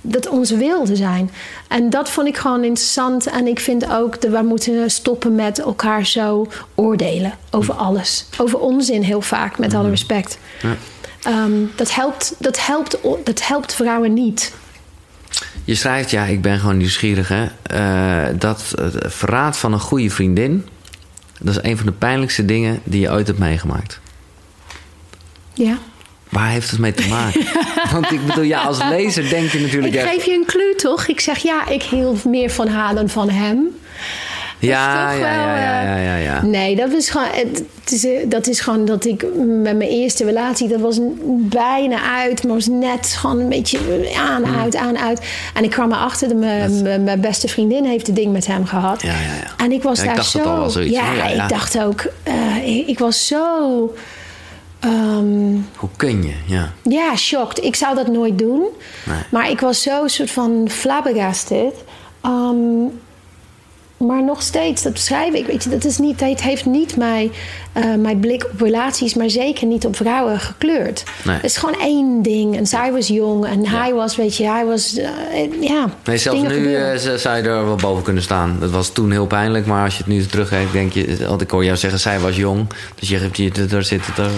[0.01, 1.31] dat onze wilde zijn.
[1.67, 3.27] En dat vond ik gewoon interessant.
[3.27, 8.25] En ik vind ook dat we moeten stoppen met elkaar zo oordelen over alles.
[8.37, 9.91] Over onzin heel vaak, met alle mhm.
[9.91, 10.37] respect.
[10.61, 10.75] Ja.
[11.23, 14.53] Ehm, dat, helpt, dat, helpt, dat helpt vrouwen niet.
[15.63, 17.45] Je schrijft, ja, ik ben gewoon nieuwsgierig, hè.
[17.73, 18.73] Uh, dat
[19.05, 20.67] verraad van een goede vriendin...
[21.39, 23.99] dat is een van de pijnlijkste dingen die je ooit hebt meegemaakt.
[25.55, 25.77] Ja.
[26.29, 27.45] Waar heeft het mee te maken?
[27.93, 29.93] Want ik bedoel, ja, als lezer denk je natuurlijk...
[29.93, 31.07] Ik geef je een clue, toch?
[31.07, 33.67] Ik zeg, ja, ik hield meer van haar dan van hem.
[34.59, 38.59] Ja, ja, ja, ja, ja, ja, ja, Nee, dat is gewoon, het is, dat is
[38.59, 40.99] gewoon dat ik met mijn eerste relatie, dat was
[41.39, 43.79] bijna uit, maar was net gewoon een beetje
[44.17, 44.59] aan, mm.
[44.59, 45.21] uit, aan, uit.
[45.53, 49.01] En ik kwam erachter dat mijn, mijn beste vriendin heeft het ding met hem gehad.
[49.01, 49.63] Ja, ja, ja.
[49.65, 50.69] En ik was daar zo.
[50.81, 53.93] Ja, ja, ik dacht ook, uh, ik was zo
[54.85, 56.33] Ehm, Hoe kun je?
[56.45, 57.63] Ja, ja shocked.
[57.63, 58.67] Ik zou dat nooit doen.
[59.05, 59.17] Nee.
[59.31, 61.73] Maar ik was zo soort van flabbergasted.
[62.25, 62.91] Um,
[63.97, 65.45] maar nog steeds, dat beschrijf ik.
[65.45, 67.31] Weet je, dat is niet, het heeft niet mijn,
[67.77, 71.03] uh, mijn blik op relaties, maar zeker niet op vrouwen gekleurd.
[71.23, 71.35] Nee.
[71.35, 72.57] Het is gewoon één ding.
[72.57, 75.07] En zij was jong en hij was, weet je, hij was, uh,
[75.61, 75.89] ja.
[76.05, 78.57] Nee, zelfs nu uh, zou je er wel boven kunnen staan.
[78.59, 81.49] Dat was toen heel pijnlijk, maar als je het nu teruggeeft, denk je, want ik
[81.49, 82.67] hoor jou zeggen, zij was jong.
[82.95, 84.31] Dus je hebt je, daar zit het er.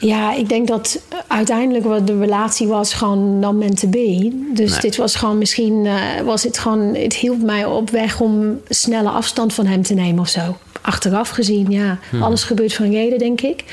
[0.00, 4.42] Ja, ik denk dat uiteindelijk wat de relatie was gewoon not meant to be.
[4.54, 8.60] Dus dit was gewoon misschien, uh, was het gewoon, het hielp mij op weg om
[8.68, 10.56] snelle afstand van hem te nemen of zo.
[10.80, 11.98] Achteraf gezien, ja.
[12.10, 12.22] Hmm.
[12.22, 13.64] Alles gebeurt een reden, denk ik.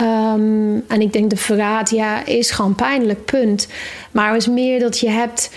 [0.00, 3.68] Um, en ik denk de verraad, ja, is gewoon pijnlijk, punt.
[4.10, 5.50] Maar het is meer dat je hebt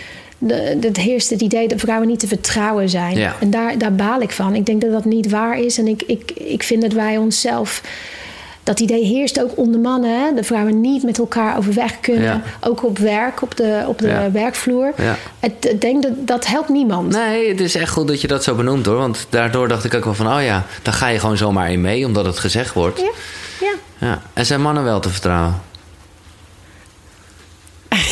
[0.80, 3.16] het heerst het idee dat vrouwen niet te vertrouwen zijn.
[3.16, 3.36] Ja.
[3.40, 4.54] En daar, daar baal ik van.
[4.54, 5.78] Ik denk dat dat niet waar is.
[5.78, 7.82] En ik, ik, ik vind dat wij onszelf
[8.66, 10.20] dat idee heerst ook onder mannen.
[10.20, 10.34] Hè?
[10.34, 12.42] De vrouwen niet met elkaar overweg kunnen.
[12.60, 14.92] Ook op werk, op de, op de werkvloer.
[14.96, 15.16] Ja.
[15.40, 17.12] Ik denk dat dat helpt niemand.
[17.12, 18.96] Nee, het is echt goed dat je dat zo benoemt hoor.
[18.96, 20.26] Want daardoor dacht ik ook wel van...
[20.26, 23.00] oh ja, dan ga je gewoon zomaar in mee, omdat het gezegd wordt.
[23.00, 23.10] Ja.
[23.60, 23.72] ja.
[23.98, 24.22] ja.
[24.32, 25.62] En zijn mannen wel te vertrouwen?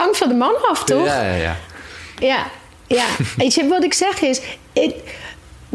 [0.00, 1.06] Hangt van de man af, toch?
[1.06, 1.56] Ja, ja, ja.
[2.18, 2.46] Ja,
[2.86, 3.04] ja.
[3.36, 4.40] Weet je, wat ik zeg is...
[4.72, 4.94] Ik,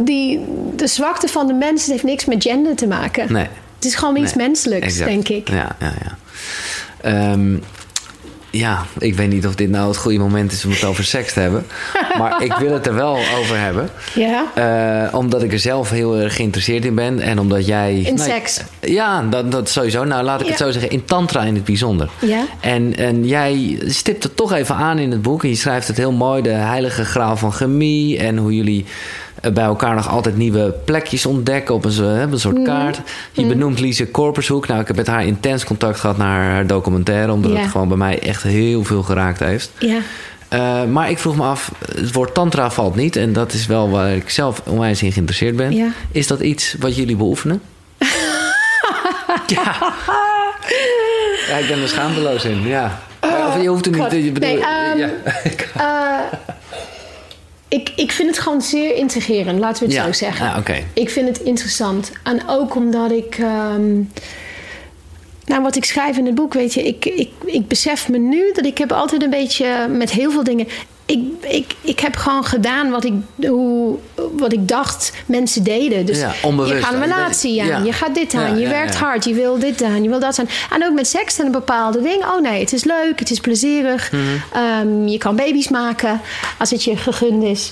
[0.06, 0.39] die,
[0.76, 3.34] de zwakte van de mensen heeft niks met gender te maken.
[3.34, 3.47] Nee.
[3.76, 5.50] Het is gewoon iets menselijks, denk ik.
[5.50, 6.18] Ja, ja, ja.
[7.02, 7.56] Ehm,
[8.52, 11.34] ja, ik weet niet of dit nou het goede moment is om het over seks
[11.34, 11.66] te hebben.
[12.20, 13.89] maar ik wil het er wel over hebben.
[14.14, 14.45] Ja.
[15.08, 17.20] Uh, omdat ik er zelf heel erg geïnteresseerd in ben.
[17.20, 17.95] En omdat jij.
[17.95, 18.62] In nou, seks.
[18.80, 20.04] Ja, dat, dat sowieso.
[20.04, 20.91] Nou, laat ik het zo zeggen.
[20.91, 22.10] In Tantra in het bijzonder.
[22.20, 22.45] Ja.
[22.60, 25.43] En, en jij stipt het toch even aan in het boek.
[25.43, 26.41] En je schrijft het heel mooi.
[26.41, 28.18] De heilige graal van chemie.
[28.18, 28.86] En hoe jullie
[29.29, 32.64] eh, bij elkaar nog altijd nieuwe plekjes ontdekken op een, een soort mhm.
[32.64, 33.02] kaart.
[33.32, 33.50] Je mhm.
[33.50, 34.68] benoemt Lise Korpershoek.
[34.68, 37.98] Nou, ik heb met haar intens contact gehad naar haar documentaire, omdat het gewoon bij
[37.98, 39.72] mij echt heel veel geraakt heeft.
[39.80, 40.00] Ja.
[40.54, 43.16] Uh, maar ik vroeg me af, het woord tantra valt niet.
[43.16, 45.76] En dat is wel waar ik zelf onwijs in geïnteresseerd ben.
[45.76, 45.88] Ja.
[46.12, 47.62] Is dat iets wat jullie beoefenen?
[49.48, 49.94] ja.
[51.48, 51.58] ja.
[51.58, 53.00] ik ben er schaamteloos in, ja.
[53.48, 54.40] of je hoeft er niet...
[54.40, 55.10] Nee, um, ja.
[55.78, 56.20] uh,
[57.70, 60.45] ik, ik vind het gewoon zeer integrerend, laten we het zo zeggen.
[60.45, 60.86] Ja, okay.
[60.93, 62.11] Ik vind het interessant.
[62.24, 63.38] En ook omdat ik.
[63.38, 64.11] Um,
[65.45, 68.51] nou, wat ik schrijf in het boek, weet je, ik, ik, ik besef me nu
[68.53, 70.67] dat ik heb altijd een beetje met heel veel dingen
[71.10, 73.97] ik, ik, ik heb gewoon gedaan wat ik, hoe,
[74.38, 76.05] wat ik dacht mensen deden.
[76.05, 79.34] Dus ja, je gaat een relatie aan, je gaat dit aan, je werkt hard, je
[79.34, 80.49] wil dit aan, je wil dat aan.
[80.70, 82.24] En ook met seks en een bepaalde ding.
[82.24, 84.12] Oh nee, het is leuk, het is plezierig.
[84.12, 84.22] Mhm.
[84.53, 86.22] Ehm, je kan baby's maken
[86.57, 87.72] als het je gegund is.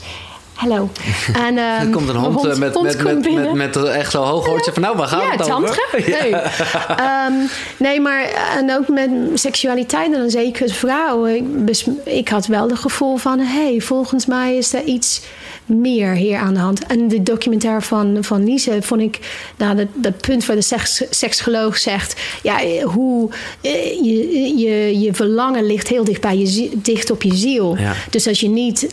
[0.58, 0.90] Hallo.
[1.34, 4.46] En, er ehm, komt een hond, hond met, met, met, met, met, echt zo hoog
[4.46, 5.80] hoortje van nou, waar gaat ja, het over?
[6.08, 6.34] Nee.
[7.30, 8.22] um, nee, maar
[8.58, 11.36] en ook met seksualiteit en dan zeker vrouwen.
[11.36, 13.40] Ik, ik had wel het gevoel van...
[13.40, 15.22] hé, hey, volgens mij is er iets
[15.66, 16.86] meer hier aan de hand.
[16.86, 19.20] En de documentaire van, van Lise vond ik...
[19.58, 22.22] Nou, dat, dat punt waar de seks, seksoloog zegt...
[22.44, 23.30] ja, hoe
[23.62, 27.78] eh, je, je, je verlangen ligt heel dicht, bij je, dicht op je ziel.
[27.78, 27.94] Ja.
[28.10, 28.88] Dus als je niet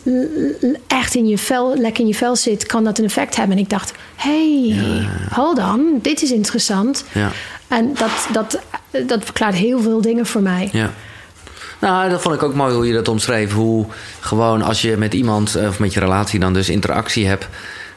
[0.86, 2.66] echt in je vel, lekker in je vel zit...
[2.66, 3.56] kan dat een effect hebben.
[3.56, 7.04] En ik dacht, hé, hey, hold on, dit is interessant.
[7.12, 7.30] Ja.
[7.68, 8.60] En dat, dat,
[9.06, 10.68] dat verklaart heel veel dingen voor mij.
[10.72, 10.90] Ja.
[11.80, 13.52] Nou, dat vond ik ook mooi hoe je dat omschreef.
[13.52, 13.86] Hoe
[14.20, 17.48] gewoon als je met iemand, of met je relatie dan dus interactie hebt.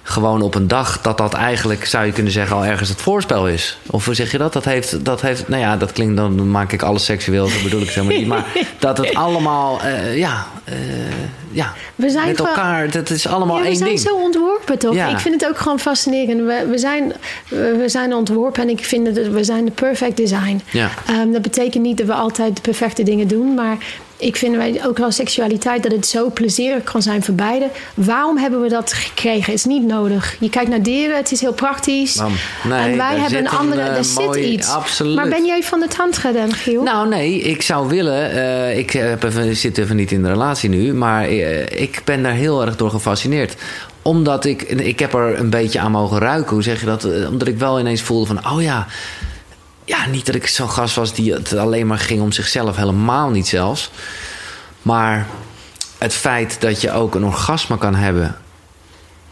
[0.08, 3.48] Gewoon op een dag dat dat eigenlijk, zou je kunnen zeggen, al ergens het voorspel
[3.48, 3.78] is.
[3.86, 4.54] Of hoe zeg je dat?
[4.54, 7.82] Dat heeft, dat heeft nou ja, dat klinkt, dan maak ik alles seksueel, zo bedoel
[7.82, 8.28] ik het helemaal niet.
[8.28, 8.46] Maar
[8.80, 10.76] dat het allemaal, uh, ja, uh,
[11.52, 13.92] ja we zijn met elkaar, dat is allemaal ja, één ding.
[13.92, 14.94] We zijn zo ontworpen, toch?
[14.94, 15.08] Ja.
[15.08, 16.42] Ik vind het ook gewoon fascinerend.
[16.42, 17.14] We, we, zijn,
[17.50, 20.62] we zijn ontworpen en ik vind dat we zijn de perfect design.
[20.72, 20.90] Ja.
[21.10, 23.78] Um, dat betekent niet dat we altijd de perfecte dingen doen, maar
[24.18, 27.70] ik vind wij ook wel seksualiteit dat het zo plezierig kan zijn voor beide.
[27.94, 29.44] Waarom hebben we dat gekregen?
[29.44, 30.36] Het is niet nodig.
[30.40, 32.16] Je kijkt naar dieren, het is heel praktisch.
[32.64, 33.82] nee, en wij hebben een andere.
[33.82, 34.70] Een, uh, er zit iets.
[34.70, 35.16] Absoluut.
[35.16, 36.84] Maar ben jij van de tantra dan, Giel?
[36.84, 38.36] Nou, nee, ik zou willen.
[38.36, 42.24] Uh, ik heb even, zit even niet in de relatie nu, maar uh, ik ben
[42.24, 43.56] daar heel erg door gefascineerd
[44.02, 46.54] omdat ik, ik heb er een beetje aan mogen ruiken.
[46.54, 47.28] Hoe zeg je dat?
[47.30, 48.88] Omdat ik wel ineens voelde van, oh ja,
[49.88, 53.30] ja, niet dat ik zo'n gast was die het alleen maar ging om zichzelf, helemaal
[53.30, 53.92] niet zelfs.
[54.82, 55.28] Maar
[55.98, 58.38] het feit dat je ook een orgasme kan hebben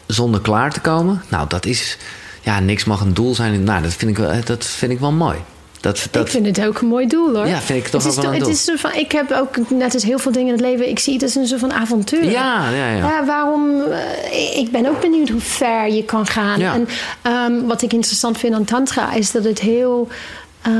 [0.05, 1.97] zonder klaar te komen, nou, dat is.
[2.41, 3.63] Ja, niks mag een doel zijn.
[3.63, 5.37] Nou, dat vind ik wel, dat vind ik wel mooi.
[5.81, 6.25] Dat, dat...
[6.25, 7.47] Ik vind het ook een mooi doel hoor.
[7.47, 8.49] Ja, vind ik toch het wel een doel.
[8.49, 10.99] Het is van, ik heb ook net als heel veel dingen in het leven, ik
[10.99, 12.23] zie het als een soort van avontuur.
[12.23, 12.95] Ja, ja, ja.
[12.95, 13.81] ja waarom?
[13.89, 16.59] Uh, ik ben ook benieuwd hoe ver je kan gaan.
[16.59, 16.73] Ja.
[16.73, 16.87] En
[17.31, 20.07] um, wat ik interessant vind aan Tantra is dat het heel
[20.67, 20.73] uh,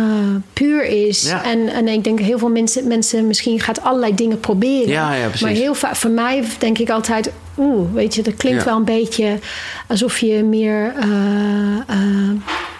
[0.54, 1.34] puur is.
[1.44, 4.88] En, en ik denk heel veel mensen, mensen misschien gaat allerlei dingen proberen.
[4.88, 8.64] Ja, ja, maar heel vaak, voor mij denk ik altijd, oeh, weet je, dat klinkt
[8.64, 9.40] wel een beetje
[9.88, 12.32] alsof je meer uh, uh,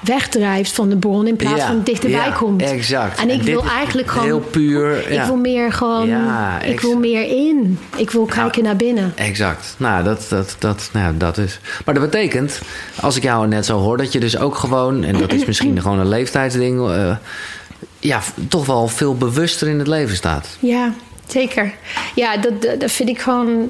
[0.02, 2.62] wegdrijft van de bron in plaats van dichterbij komt.
[2.62, 3.20] Exact.
[3.20, 4.26] En ik wil eigenlijk gewoon.
[4.26, 5.12] Heel puur.
[5.12, 6.10] Ik wil meer gewoon.
[6.64, 7.80] ik wil meer in.
[7.96, 9.14] Ik wil kijken naar binnen.
[9.16, 9.76] Exact.
[9.78, 11.60] Nou, dat, dat, dat, nou, dat is.
[11.86, 12.62] Maar dat betekent,
[13.00, 15.82] als ik jou net zo hoor, dat je dus ook gewoon, en dat is misschien
[15.82, 17.16] gewoon een leeftijdsding, uh,
[18.00, 20.58] ja, toch wel veel bewuster in het leven staat.
[20.60, 20.94] Ja,
[21.28, 21.74] zeker.
[22.16, 23.70] Ja, dat, dat vind ik gewoon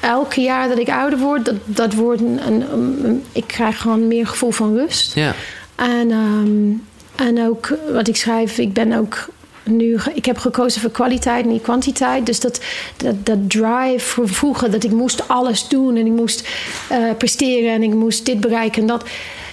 [0.00, 4.26] elke jaar dat ik ouder word, dat, dat wordt een, een, ik krijg gewoon meer
[4.26, 5.14] gevoel van rust.
[5.14, 5.34] Ja.
[5.74, 6.82] En, um,
[7.14, 9.28] en ook wat ik schrijf, ik ben ook
[9.64, 12.26] nu, ik heb gekozen voor kwaliteit, niet kwantiteit.
[12.26, 12.60] Dus dat,
[12.96, 16.48] dat, dat drive voor vroeger, dat ik moest alles doen en ik moest
[16.92, 19.04] uh, presteren en ik moest dit bereiken en dat.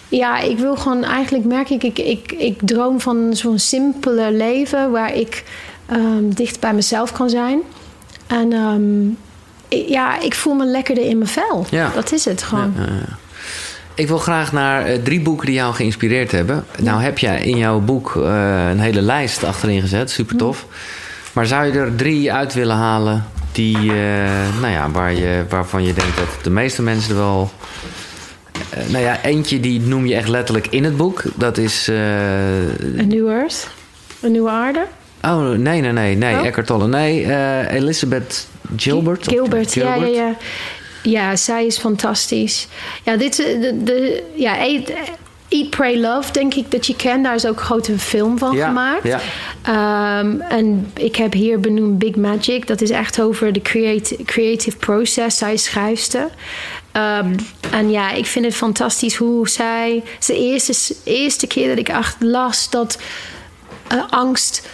[0.10, 4.92] Ja, ik wil gewoon, eigenlijk merk ik, ik, ik, ik droom van zo'n simpele leven
[4.92, 5.44] waar ik
[5.92, 7.60] um, dicht bij mezelf kan zijn.
[8.28, 9.18] En um,
[9.88, 11.66] ja, ik voel me lekkerder in mijn vel.
[11.70, 11.92] Ja.
[11.96, 12.74] Dat is het gewoon.
[12.78, 13.18] Ja,
[13.94, 16.66] ik wil graag naar uh, drie boeken die jou geïnspireerd hebben.
[16.80, 20.12] Nou heb jij in jouw boek uh, een hele lijst achterin gezet.
[20.12, 20.66] Super tof.
[21.34, 23.94] Maar zou je er drie uit willen halen die, uh,
[24.62, 27.52] nou ja, waar je, waarvan je denkt dat de meeste mensen er wel.
[28.88, 31.24] nou ja, eentje die noem je echt letterlijk in het boek.
[31.36, 31.90] Dat is.
[31.90, 33.70] A New Earth.
[34.22, 34.86] Een nieuwe aarde.
[35.22, 36.16] Oh, nee, nee, nee.
[36.16, 36.46] Nee, oh.
[36.46, 36.88] Eckhart Tolle.
[36.88, 37.36] Nee,
[37.70, 39.28] Elizabeth Gilbert?
[39.28, 40.36] Gilbert, ja, ja, ja.
[41.04, 42.68] Ja, zij is fantastisch.
[43.04, 44.92] Ja, dit, de, de, ja, Eat,
[45.48, 47.24] Eat, Pray, Love, denk ik dat je kent.
[47.24, 49.04] Daar is ook een grote film van gemaakt.
[49.04, 50.20] Ja.
[50.20, 52.68] Um, en ik heb hier benoemd Big Magic.
[52.68, 55.38] Dat is echt over de creative, creative process.
[55.38, 56.30] Zij schrijfster.
[56.94, 57.36] Um,
[57.72, 60.02] en ja, ik vind het fantastisch hoe zij...
[60.04, 62.98] Het is de eerste, eerste keer dat ik echt las dat
[63.94, 64.68] uh, angst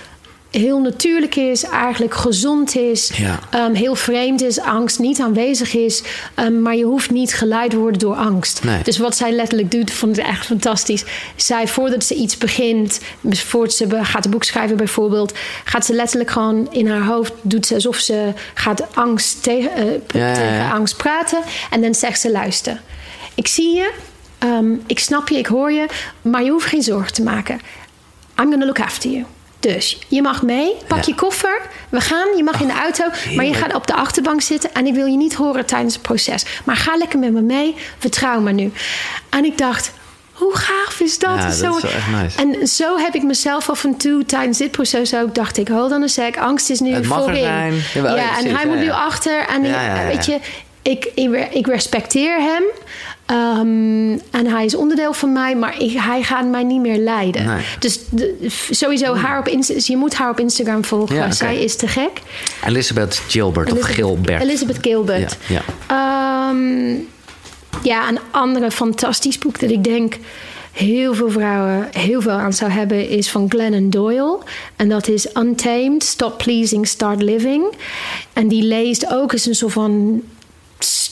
[0.51, 3.11] heel natuurlijk is, eigenlijk gezond is,
[3.55, 6.03] um, heel vreemd is, angst niet aanwezig is,
[6.35, 8.61] um, maar je hoeft niet geleid te worden door angst.
[8.83, 11.05] Dus wat zij letterlijk doet, vond ik echt fantastisch.
[11.35, 15.33] Zij, voordat ze iets begint, voordat ze gaat een boek schrijven bijvoorbeeld,
[15.63, 19.91] gaat ze letterlijk gewoon in haar hoofd, doet ze alsof ze gaat angst tegen, uh,
[20.07, 22.81] ja, tegen angst praten en dan zegt ze luister.
[23.35, 23.93] Ik zie je,
[24.39, 25.85] um, ik snap je, ik hoor je,
[26.21, 27.59] maar je hoeft geen zorgen te maken.
[28.39, 29.25] I'm gonna look after you.
[29.59, 33.03] Dus je mag mee, pak je koffer, we gaan, je mag in de auto,
[33.35, 36.03] maar je gaat op de achterbank zitten en ik wil je niet horen tijdens het
[36.03, 36.45] proces.
[36.63, 38.71] Maar ga lekker met me mee, vertrouw me nu.
[39.29, 39.91] En ik dacht,
[40.31, 41.37] hoe gaaf is dat?
[41.37, 42.37] Ja, zo, dat is echt nice.
[42.37, 45.91] En zo heb ik mezelf af en toe tijdens dit proces ook dacht ik, hold
[45.91, 47.41] on een sec, angst is nu het voorin.
[47.93, 49.61] Ja, en hij moet nu achter en
[50.07, 50.39] weet je,
[50.81, 52.63] ik, ik, ik respecteer hem.
[53.31, 57.45] Um, en hij is onderdeel van mij, maar ik, hij gaat mij niet meer leiden.
[57.45, 57.63] Nee.
[57.79, 61.15] Dus de, sowieso haar op Insta, je moet haar op Instagram volgen.
[61.15, 61.33] Ja, okay.
[61.33, 62.21] Zij is te gek.
[62.65, 64.41] Elizabeth Gilbert Elizabeth, of Gilbert.
[64.41, 65.37] Elizabeth Gilbert.
[65.47, 66.49] Ja, ja.
[66.49, 67.07] Um,
[67.83, 70.17] ja, een andere fantastisch boek dat ik denk
[70.71, 74.39] heel veel vrouwen heel veel aan zou hebben, is van Glennon Doyle.
[74.75, 77.63] En dat is Untamed, Stop Pleasing, Start Living.
[78.33, 80.21] En die leest ook eens een soort van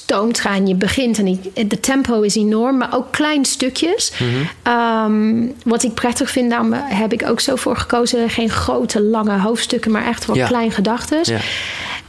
[0.06, 0.68] stoomtrein.
[0.68, 4.12] Je begint en de tempo is enorm, maar ook klein stukjes.
[4.20, 4.74] Mhm.
[4.74, 6.66] um, wat ik prettig vind, daar
[6.98, 8.30] heb ik ook zo voor gekozen.
[8.30, 11.20] Geen grote, lange hoofdstukken, maar echt wel klein gedachten.
[11.24, 11.40] Ja.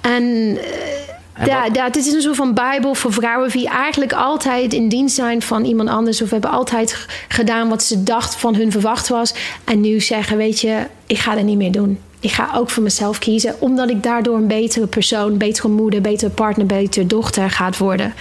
[0.01, 4.73] En uh, Ja, ja, het is een soort van bijbel voor vrouwen die eigenlijk altijd
[4.73, 6.23] in dienst zijn van iemand anders.
[6.23, 9.35] Of hebben altijd gedaan wat ze dacht van hun verwacht was.
[9.65, 12.83] En nu zeggen, weet je, ik ga dat niet meer doen ik ga ook voor
[12.83, 17.79] mezelf kiezen, omdat ik daardoor een betere persoon, betere moeder, betere partner, betere dochter gaat
[17.79, 18.15] worden.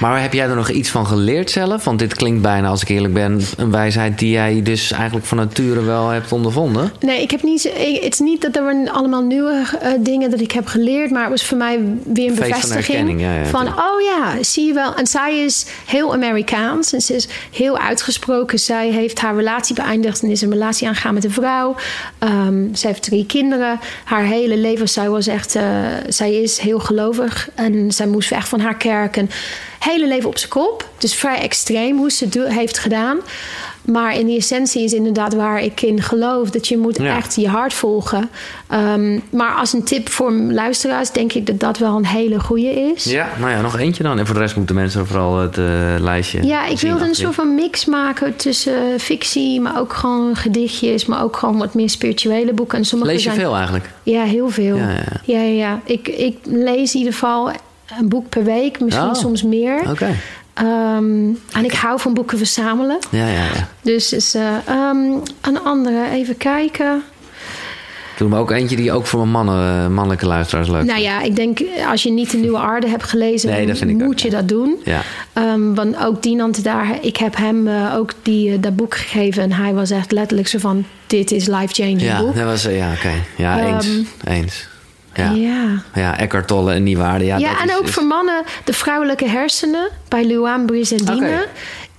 [0.00, 1.84] Maar heb jij er nog iets van geleerd zelf?
[1.84, 5.36] Want dit klinkt bijna, als ik eerlijk ben, een wijsheid die jij dus eigenlijk van
[5.36, 6.92] nature wel hebt ondervonden.
[7.00, 7.62] Nee, ik heb niet.
[8.02, 11.30] het is niet dat er allemaal nieuwe uh, dingen dat ik heb geleerd, maar het
[11.30, 14.94] was voor mij weer een bevestiging van, van oh ja, zie je wel.
[14.94, 18.58] En zij is heel Amerikaans en ze is heel uitgesproken.
[18.58, 21.76] Zij heeft haar relatie beëindigd en is een relatie aangegaan met een vrouw.
[22.18, 25.62] Um, ze heeft drie kinderen haar hele leven, zij was echt, uh,
[26.08, 29.16] zij is heel gelovig en zij moest weg van haar kerk.
[29.16, 29.30] En
[29.78, 30.88] hele leven op zijn kop.
[30.98, 33.20] Dus vrij extreem hoe ze het heeft gedaan.
[33.84, 36.50] Maar in die essentie is inderdaad waar ik in geloof.
[36.50, 38.30] Dat je moet echt je hart volgen.
[38.72, 42.70] Um, maar als een tip voor luisteraars denk ik dat dat wel een hele goede
[42.70, 43.04] is.
[43.04, 44.18] Ja, nou ja, nog eentje dan.
[44.18, 45.66] En voor de rest moeten mensen vooral het uh,
[45.98, 49.60] lijstje Ja, ik wilde een soort van mix maken tussen fictie...
[49.60, 52.78] maar ook gewoon gedichtjes, maar ook gewoon wat meer spirituele boeken.
[52.78, 53.90] En sommige lees je veel eigenlijk?
[54.02, 54.76] Ja, heel veel.
[54.76, 55.20] Ja, ja.
[55.24, 55.80] ja, ja.
[55.84, 57.50] Ik, ik lees in ieder geval
[57.98, 58.80] een boek per week.
[58.80, 59.14] Misschien oh.
[59.14, 59.90] soms meer.
[59.90, 60.14] Oké.
[60.58, 62.98] Um, en ik hou van boeken verzamelen.
[63.10, 63.68] Ja, ja, ja.
[63.82, 64.42] Dus is, uh,
[64.90, 67.02] um, een andere, even kijken.
[68.16, 71.36] Doe me ook eentje die ook voor mijn mannen, mannelijke luisteraars leuk Nou ja, ik
[71.36, 74.80] denk als je niet de Nieuwe Aarde hebt gelezen, nee, moet je dat doen.
[74.84, 75.02] Ja.
[75.34, 79.42] Um, want ook Dinant daar, ik heb hem uh, ook die, uh, dat boek gegeven
[79.42, 82.34] en hij was echt letterlijk zo van: dit is life-changing ja, boek.
[82.34, 83.12] Dat was, ja, oké.
[83.36, 83.88] Ja, eens.
[84.24, 84.68] eens.
[85.14, 85.30] Ja.
[85.30, 85.82] ja.
[85.94, 87.24] Ja, Eckhart Tolle en Nieuwaarde.
[87.24, 91.46] Ja, ja en ook voor mannen, de vrouwelijke hersenen bij Luan Brizendine okay.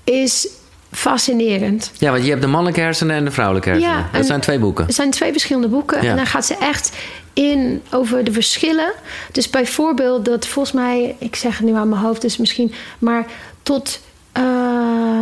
[0.04, 0.48] is
[0.92, 1.92] fascinerend.
[1.98, 3.98] Ja, want je hebt de mannelijke hersenen en de vrouwelijke hersenen.
[3.98, 4.86] Ja, dat zijn twee boeken.
[4.86, 6.00] Het zijn twee verschillende boeken.
[6.00, 6.92] En dan gaat ze echt
[7.34, 8.92] in over de verschillen.
[9.32, 13.26] Dus bijvoorbeeld dat volgens mij, ik zeg het nu aan mijn hoofd, dus misschien, maar
[13.64, 14.00] tot.
[14.38, 15.20] Uh,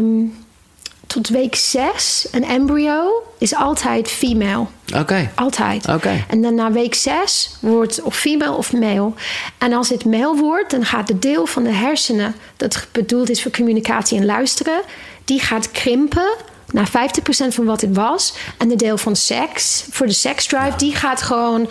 [1.14, 4.66] tot week 6, een embryo, is altijd female.
[4.96, 5.32] Oké.
[5.36, 5.88] Altijd.
[5.88, 6.26] Oké.
[6.28, 9.12] En dan na week 6 wordt of female of male.
[9.58, 12.36] En als het male wordt, dan gaat de deel van de hersenen...
[12.58, 14.82] dat bedoeld is voor communicatie en luisteren...
[15.26, 16.36] die gaat krimpen
[16.72, 16.92] naar 50%
[17.48, 18.34] van wat het was.
[18.58, 20.78] En de deel van seks, voor de seksdrive...
[20.78, 21.70] die gaat gewoon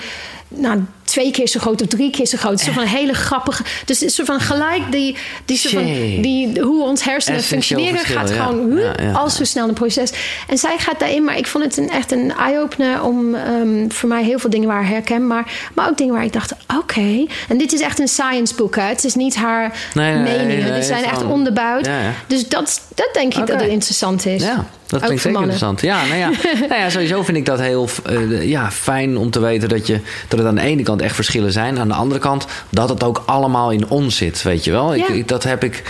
[0.48, 2.52] nou, twee keer zo groot of drie keer zo groot.
[2.52, 3.62] Het is van een hele grappige.
[3.84, 5.84] Dus het is soort van gelijk die, die, soort van,
[6.22, 10.12] die hoe ons hersenen functioneren, gaat gewoon ja, al zo snel een proces.
[10.48, 14.08] En zij gaat daarin, maar ik vond het een, echt een eye-opener om um, voor
[14.08, 17.26] mij heel veel dingen waar herkenbaar, maar ook dingen waar ik dacht: oké.
[17.48, 18.76] En dit is echt een science boek.
[18.76, 18.82] Hè?
[18.82, 20.74] Het is niet haar nee, meningen.
[20.74, 21.88] Dit zijn echt onderbouwd.
[22.26, 23.46] Dus dat, dat denk ik okay.
[23.46, 24.42] dat het interessant is.
[24.42, 24.66] Ja.
[24.92, 25.80] Dat klinkt zeker interessant.
[25.80, 26.30] Ja, nou ja,
[26.68, 30.00] nou ja, sowieso vind ik dat heel uh, ja, fijn om te weten dat, je,
[30.28, 31.78] dat het aan de ene kant echt verschillen zijn.
[31.78, 34.94] Aan de andere kant dat het ook allemaal in ons zit, weet je wel.
[34.94, 35.08] Ja.
[35.08, 35.82] Ik, dat heb ik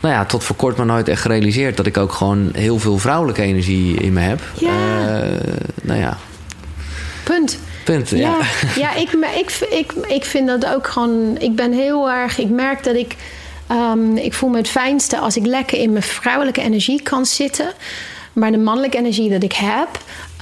[0.00, 1.76] nou ja, tot voor kort maar nooit echt gerealiseerd.
[1.76, 4.40] Dat ik ook gewoon heel veel vrouwelijke energie in me heb.
[4.58, 4.70] Ja.
[4.70, 5.28] Uh,
[5.82, 6.18] nou ja.
[7.22, 7.58] Punt.
[7.84, 8.16] Punt, ja.
[8.18, 8.38] Ja,
[8.82, 11.36] ja ik, ik, ik, ik vind dat ook gewoon...
[11.38, 12.38] Ik ben heel erg...
[12.38, 13.16] Ik merk dat ik...
[13.70, 17.72] Um, ik voel me het fijnste als ik lekker in mijn vrouwelijke energie kan zitten.
[18.34, 19.88] Maar de mannelijke energie dat ik heb,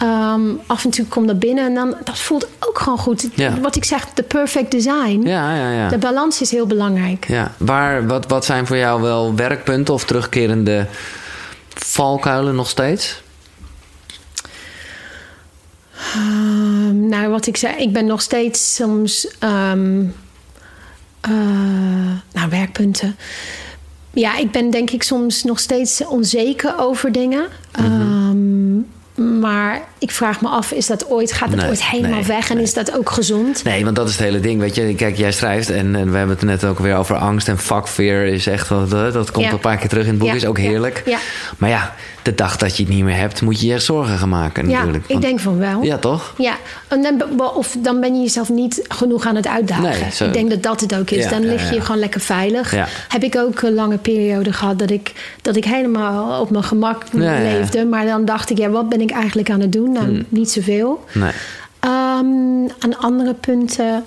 [0.02, 3.28] um, af en toe komt dat binnen en dan dat voelt ook gewoon goed.
[3.34, 3.60] Ja.
[3.60, 5.20] Wat ik zeg, de perfect design.
[5.24, 5.88] Ja, ja, ja.
[5.88, 7.28] De balans is heel belangrijk.
[7.28, 7.52] Ja.
[7.56, 10.86] Waar, wat, wat zijn voor jou wel werkpunten of terugkerende
[11.68, 13.22] valkuilen nog steeds?
[16.16, 19.28] Um, nou, wat ik zei, ik ben nog steeds soms.
[19.40, 20.14] Um,
[21.28, 21.34] uh,
[22.32, 23.16] nou, werkpunten
[24.12, 27.46] ja, ik ben denk ik soms nog steeds onzeker over dingen.
[27.72, 27.84] -hmm.
[27.84, 28.86] um,
[29.40, 32.50] maar ik vraag me af, is dat ooit, gaat het nee, ooit helemaal nee, weg
[32.50, 32.64] en nee.
[32.64, 33.64] is dat ook gezond?
[33.64, 34.60] Nee, want dat is het hele ding.
[34.60, 37.48] Weet je, kijk, jij schrijft en, en we hebben het net ook weer over angst
[37.48, 39.52] en vakfeer is echt wat, dat komt Ja.
[39.52, 41.02] een paar keer terug in het boek, Ja, is ook heerlijk.
[41.06, 41.18] ja.
[41.58, 44.28] Maar ja, de dag dat je het niet meer hebt, moet je je zorgen gaan
[44.28, 45.04] maken Ja, natuurlijk.
[45.04, 45.82] ik Want- denk van wel.
[45.82, 46.34] Ja, toch?
[46.38, 46.54] Ja,
[46.88, 49.82] en dan, of dan ben je jezelf niet genoeg aan het uitdagen.
[50.00, 51.24] Nee, zo- Ik denk dat dat het ook is.
[51.24, 51.80] Ja, dan ja, lig je ja.
[51.82, 52.74] gewoon lekker veilig.
[52.74, 52.86] Ja.
[53.08, 55.12] Heb ik ook een lange periode gehad dat ik,
[55.42, 57.58] dat ik helemaal op mijn gemak Ja, ja, ja.
[57.58, 57.84] leefde.
[57.84, 59.92] Maar dan dacht ik, ja, wat ben ik eigenlijk aan het doen?
[59.92, 60.24] Nou, Hmm.
[60.28, 61.04] niet zoveel.
[61.12, 61.32] Nee.
[61.80, 64.04] Ehm, aan andere punten.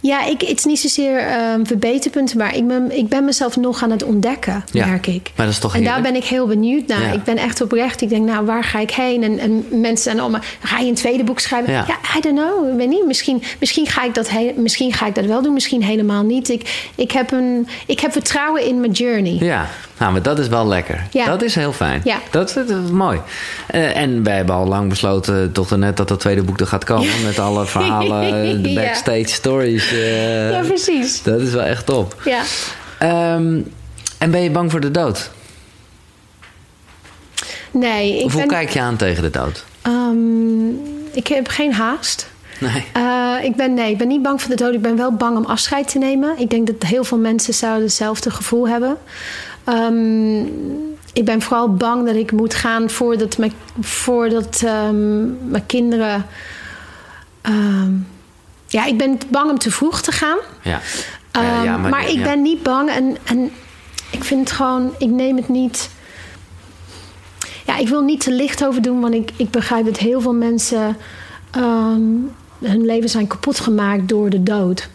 [0.00, 3.82] Ja, ik, het is niet zozeer ehm, verbeterpunten, maar ik ben, ik ben mezelf nog
[3.82, 5.30] aan het ontdekken, Ja, merk ik.
[5.36, 7.02] maar dat is toch En daar ben ik heel benieuwd naar.
[7.02, 7.12] Ja.
[7.12, 8.00] Ik ben echt oprecht.
[8.00, 9.22] Ik denk, nou, waar ga ik heen?
[9.22, 11.72] En, en mensen zijn allemaal, ga je een tweede boek schrijven?
[11.72, 11.86] Ja.
[12.16, 12.70] I don't know.
[12.70, 13.06] Ik weet niet.
[13.06, 16.48] Misschien, misschien, ga ik dat he- misschien ga ik dat wel doen, misschien helemaal niet.
[16.48, 19.36] Ik, ik, heb, een, ik heb vertrouwen in mijn journey.
[19.40, 19.66] Ja,
[19.98, 21.06] nou, maar dat is wel lekker.
[21.24, 22.00] Dat is heel fijn.
[22.04, 22.16] Ja.
[22.30, 23.20] Dat, dat is mooi.
[23.66, 26.84] Eh, en wij hebben al lang besloten, toch net dat dat tweede boek er gaat
[26.84, 27.22] komen.
[27.24, 29.89] Met alle verhalen, de backstage stories.
[29.90, 31.22] Eh, ja, precies.
[31.22, 32.22] dat is wel echt top.
[32.24, 32.42] Ja.
[32.98, 33.60] Ehm,
[34.18, 35.30] en ben je bang voor de dood?
[37.70, 38.50] Nee, ik Of hoe ben...
[38.50, 39.64] kijk je aan tegen de dood?
[39.82, 40.68] Ehm,
[41.12, 42.30] ik heb geen haast.
[42.60, 42.84] Nee.
[42.92, 44.74] Eh, ik, ben, nee, ik ben niet bang voor de dood.
[44.74, 46.38] Ik ben wel bang om afscheid te nemen.
[46.38, 48.96] Ik denk dat heel veel mensen zouden hetzelfde gevoel hebben.
[49.64, 50.40] Ehm,
[51.12, 54.60] ik ben vooral bang dat ik moet gaan voordat mijn, voordat,
[55.50, 56.26] mijn kinderen...
[58.70, 60.38] ja, ik ben bang om te vroeg te gaan.
[60.62, 60.80] Ja.
[61.30, 63.50] Ehm, Ja, maar ik ben niet bang en, en
[64.10, 65.90] ik vind het gewoon, ik neem het niet.
[67.66, 70.34] Ja, ik wil niet te licht over doen, want ik, ik begrijp dat heel veel
[70.34, 70.96] mensen
[71.50, 72.02] ehm,
[72.58, 74.88] hun leven zijn kapot gemaakt door de dood.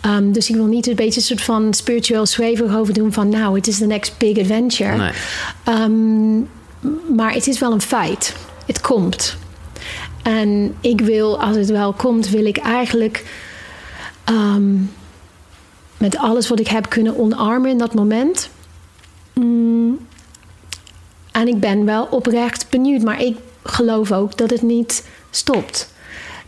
[0.00, 3.28] Ehm, dus ik wil niet een beetje een soort van spiritueel zweverig over doen van
[3.28, 4.96] nou, het is the next big adventure.
[4.96, 5.12] Nee.
[7.16, 8.34] Maar het is wel een feit.
[8.66, 9.36] Het komt.
[10.22, 13.24] En ik wil, als het wel komt, wil ik eigenlijk
[14.24, 14.74] ehm,
[15.96, 18.50] met alles wat ik heb kunnen omarmen in dat moment.
[19.34, 19.98] Mm,
[21.32, 25.92] en ik ben wel oprecht benieuwd, maar ik geloof ook dat het niet stopt.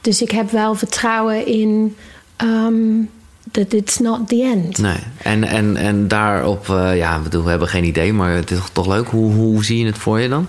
[0.01, 1.97] Dus ik heb wel vertrouwen in
[2.37, 3.03] ehm,
[3.51, 4.79] dat it's not the end.
[4.79, 4.97] Nee.
[5.23, 9.09] En, en, en daarop, eh, ja, we hebben geen idee, maar het is toch leuk.
[9.09, 10.47] Hoe, hoe zie je het voor je dan?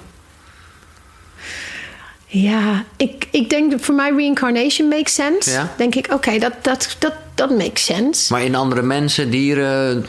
[2.34, 5.52] Ja, ik, ik denk dat voor mij reincarnation makes sense.
[5.52, 5.74] Ja?
[5.78, 8.34] Denk ik, oké, dat, dat, dat, dat makes sense.
[8.34, 10.06] Maar in andere mensen, dieren,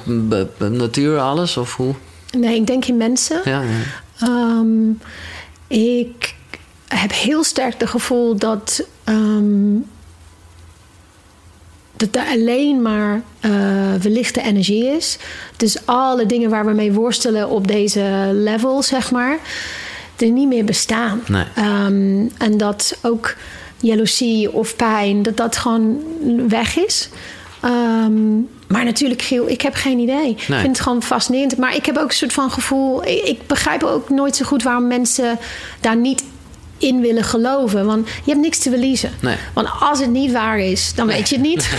[0.58, 1.56] natuur, alles?
[1.56, 1.94] Of hoe?
[2.36, 3.40] Nee, ik denk in mensen.
[3.44, 3.80] Ja, ja.
[4.20, 4.90] Ehm,
[5.66, 6.34] ik
[6.88, 9.76] heb heel sterk het gevoel dat, ehm,
[11.96, 13.50] dat er alleen maar eh,
[13.98, 15.18] verlichte energie is.
[15.56, 19.38] Dus alle dingen waar we mee worstelen op deze level, zeg maar,
[20.16, 21.22] er niet meer bestaan.
[21.28, 21.44] Nee.
[21.54, 23.34] Ehm, en dat ook
[23.80, 25.98] jaloezie of pijn, dat dat gewoon
[26.48, 27.08] weg is.
[27.60, 28.34] Ehm,
[28.68, 30.28] maar natuurlijk, Giel, ik heb geen idee.
[30.28, 31.56] Ik vind het gewoon fascinerend.
[31.56, 33.06] Maar ik heb ook een soort van gevoel...
[33.06, 35.38] Ik, ik begrijp ook nooit zo goed waarom mensen
[35.80, 36.24] daar niet
[36.78, 37.86] in willen geloven.
[37.86, 39.10] Want je hebt niks te verliezen.
[39.20, 39.36] Nee.
[39.52, 41.70] Want als het niet waar is, dan weet je het niet.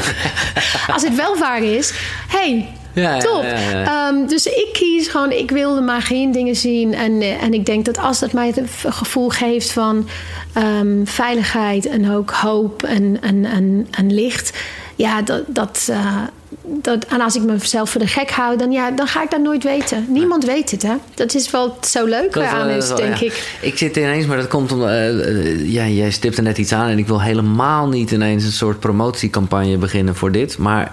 [0.94, 1.94] als het wel waar is,
[2.28, 3.44] hey, Ja, top.
[3.44, 3.84] ja.
[3.84, 6.94] Ehm, dus ik kies gewoon, ik wilde maar geen dingen zien.
[6.94, 10.08] En, eh, en ik denk dat als dat mij het gevoel geeft van
[10.54, 14.58] ehm, veiligheid en ook hoop en, en, en, en licht.
[14.96, 16.22] Ja, dat, dat, eh,
[16.62, 19.42] dat, en als ik mezelf voor de gek hou, dan, ja, dan ga ik dat
[19.42, 20.06] nooit weten.
[20.10, 20.94] Niemand weet het, hè?
[21.14, 23.26] Dat is wel zo leuk Dat, aan eh, is, wel, denk ja.
[23.26, 23.58] ik.
[23.62, 24.84] Ik zit ineens, maar dat komt om.
[24.84, 28.52] eh, eh, ja, jij stipte net iets aan en ik wil helemaal niet ineens een
[28.52, 30.58] soort promotiecampagne beginnen voor dit.
[30.58, 30.92] Maar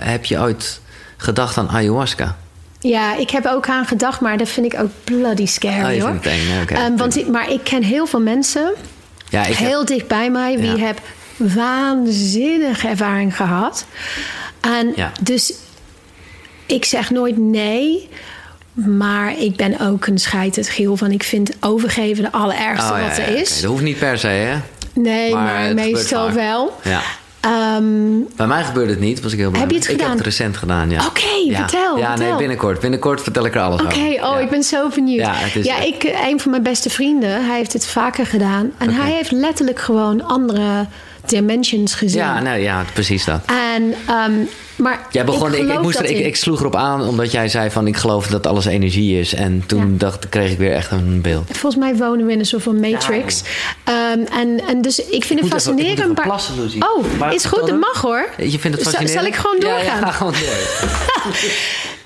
[0.00, 0.80] heb je ooit
[1.24, 2.36] gedacht aan ayahuasca?
[2.80, 6.12] Ja, ik heb ook aan gedacht, maar dat vind ik ook bloody scary, Oh, hoor.
[6.14, 6.64] het nee.
[6.66, 8.72] Ehm, want ik, maar ik ken heel veel mensen,
[9.28, 10.84] Ja, ik heb- heel dicht bij mij, wie Ja.
[10.86, 11.00] heb
[11.36, 13.84] waanzinnige ervaring gehad.
[14.60, 15.12] En Ja.
[15.22, 15.52] dus
[16.66, 18.08] ik zeg nooit nee.
[18.72, 23.18] Maar ik ben ook een scheiterd geel van ik vind overgeven de allerergste Oh, wat
[23.18, 23.60] er is.
[23.60, 24.56] Dat hoeft niet per se, hè?
[24.94, 26.78] Nee, Maar maar, het meestal wel.
[26.82, 27.00] Ja.
[27.44, 29.60] Ehm, Bij mij gebeurde het niet, was ik heel blij.
[29.60, 30.16] Heb je het ik heb gedaan?
[30.16, 31.06] het recent gedaan, ja.
[31.06, 31.56] Oké, ja.
[31.56, 32.80] vertel, Ja, nee, binnenkort.
[32.80, 34.00] Binnenkort vertel ik er alles Oké, over.
[34.06, 34.38] oh, Ja.
[34.38, 35.20] ik ben zo benieuwd.
[35.20, 38.70] Ja, is ik, een van mijn beste vrienden, hij heeft het vaker gedaan.
[38.78, 39.00] En Oké.
[39.00, 40.86] hij heeft letterlijk gewoon andere
[41.26, 42.20] dimensions gezien.
[42.20, 43.40] Ja, nou, ja, precies dat.
[43.46, 44.32] En, ehm,
[44.76, 47.70] maar Jij begon, ik, ik, moest er, ik, ik sloeg erop aan omdat jij zei
[47.70, 49.34] van ik geloof dat alles energie is.
[49.34, 49.98] En toen Ja.
[49.98, 51.44] dacht, kreeg ik weer echt een beeld.
[51.50, 53.42] Volgens mij wonen we in een soort van matrix.
[53.84, 53.96] Ehm,
[54.32, 55.88] en, en dus ik vind het moet even- ik fascinerend.
[55.96, 56.78] moet even maar- plassen, Lucy.
[56.78, 58.28] Oh, Maar is goed, dat mag hoor.
[58.38, 59.10] Je vindt het Zal- fascinerend?
[59.18, 60.00] Zal ik gewoon doorgaan?
[60.00, 61.32] Ja, ga gewoon door.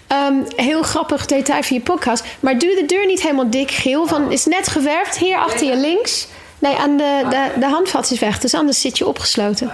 [0.06, 2.24] Ehm, heel grappig detail voor je podcast.
[2.40, 4.06] Maar doe de deur niet helemaal dik geel.
[4.06, 6.26] Van, is net geverfd, hier achter je links.
[6.58, 8.38] Nee, aan de, de, de handvat is weg.
[8.38, 9.70] Dus anders zit je opgesloten.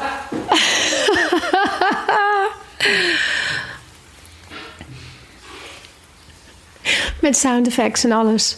[7.20, 8.56] Met sound effects en alles.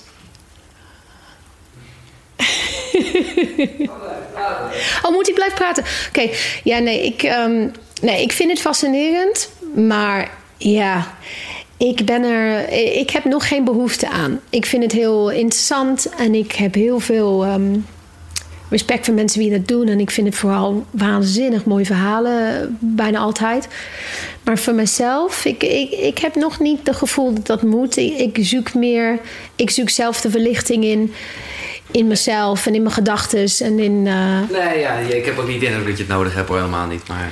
[5.02, 5.84] Oh, moet ik blijven praten?
[6.08, 6.30] Oké,
[6.64, 7.68] ja, nee ik, ehm,
[8.00, 9.50] nee, ik vind het fascinerend.
[9.74, 11.14] Maar ja,
[11.76, 12.68] ik ben er.
[12.98, 14.40] Ik heb nog geen behoefte aan.
[14.50, 17.78] Ik vind het heel interessant en ik heb heel veel ehm,
[18.72, 19.88] respect voor mensen die dat doen.
[19.88, 23.68] En ik vind het vooral waanzinnig mooie verhalen, bijna altijd.
[24.44, 27.96] Maar voor mezelf, ik, ik, ik heb nog niet het gevoel dat dat moet.
[27.96, 29.18] Ik, zoek meer,
[29.56, 31.12] ik zoek zelf de verlichting in,
[31.90, 33.46] in mezelf en in mijn gedachten.
[33.58, 34.06] En in.
[34.06, 36.86] eh, Nee, ja, ik heb ook niet indruk dat je het nodig hebt hoor, helemaal
[36.86, 37.08] niet.
[37.08, 37.30] Maar,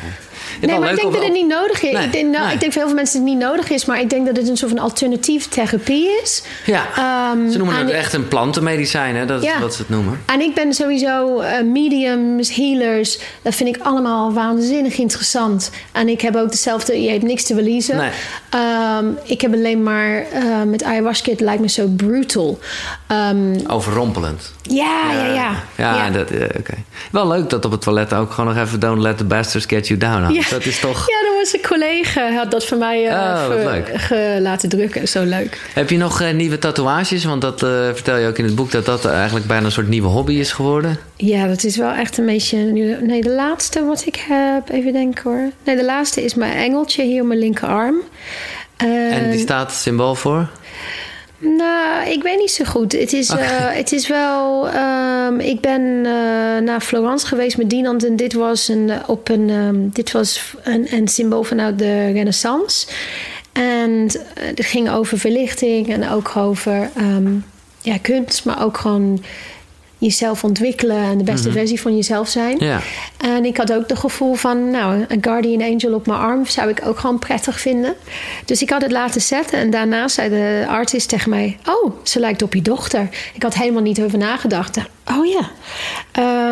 [0.61, 2.05] Nee, maar ik denk dat het niet nodig is.
[2.05, 4.01] ik, denk, nou, ik denk voor heel veel mensen dat het niet nodig is, maar
[4.01, 6.43] ik denk dat het een soort van alternatief therapie is.
[6.67, 6.87] Ja,
[7.33, 9.27] um, ze noemen het echt een plantenmedicijn, hè?
[9.27, 10.21] Dat is wat ze het noemen.
[10.27, 15.71] En ik ben sowieso uh, mediums, healers, dat vind ik allemaal waanzinnig interessant.
[15.93, 17.97] En ik heb ook dezelfde, je hebt niks te verliezen.
[17.97, 18.11] Nee.
[18.99, 22.59] Um, ik heb alleen maar uh, met ayahuasca, het lijkt me zo brutal.
[23.31, 24.53] Um, Overrompelend.
[24.63, 25.53] Ja, ja, ja.
[25.77, 26.11] Ja, ja.
[26.11, 26.75] dat, uh, oké.
[27.11, 29.89] Wel leuk dat op het toilet ook gewoon nog even don't let the bastards get
[29.89, 30.33] you down.
[30.33, 30.43] Ja.
[30.51, 31.07] Dat is toch...
[31.09, 35.09] Ja, dat was een collega had dat voor mij uh, oh, laten drukken.
[35.09, 35.71] Zo leuk.
[35.75, 37.25] Heb je nog uh, nieuwe tatoeages?
[37.25, 39.89] Want dat uh, vertel je ook in het boek dat dat eigenlijk bijna een soort
[39.89, 40.99] nieuwe hobby is geworden.
[41.17, 42.59] Ja, dat is wel echt een beetje...
[43.01, 45.51] Nee, de laatste wat ik heb, even denken hoor.
[45.65, 47.97] Nee, de laatste is mijn engeltje hier op mijn linkerarm.
[48.77, 50.49] en die staat symbool voor?
[51.43, 52.93] Nou, ik weet niet zo goed.
[52.93, 53.45] Het is, okay.
[53.45, 54.69] uh, het is wel.
[54.75, 56.05] Um, ik ben uh,
[56.59, 60.87] naar Florence geweest met Dinant en dit was een, op een, um, dit was een,
[60.91, 62.87] een symbool vanuit de Renaissance.
[63.53, 67.45] En het ging over verlichting en ook over um,
[67.81, 69.25] ja, kunst, maar ook gewoon
[70.01, 71.57] jezelf ontwikkelen en de beste mhm.
[71.57, 72.57] versie van jezelf zijn.
[72.59, 72.81] Ja.
[73.17, 76.69] En ik had ook het gevoel van, nou, een guardian angel op mijn arm zou
[76.69, 77.95] ik ook gewoon prettig vinden.
[78.45, 82.21] Dus ik had het laten zetten en daarna zei de artist tegen mij: Oh, ze
[82.21, 83.09] lijkt op je dochter.
[83.35, 84.79] Ik had helemaal niet over nagedacht.
[85.07, 85.51] Oh ja.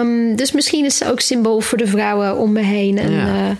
[0.00, 2.98] Um, dus misschien is ze ook symbool voor de vrouwen om me heen.
[2.98, 3.26] En, ja.
[3.26, 3.50] Uh,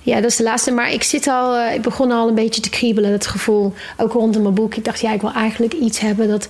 [0.00, 0.70] ja, dat is de laatste.
[0.70, 3.72] Maar ik zit al, uh, ik begon al een beetje te kriebelen, het gevoel.
[3.96, 4.74] Ook rondom mijn boek.
[4.74, 6.48] Ik dacht, ja, ik wil eigenlijk iets hebben dat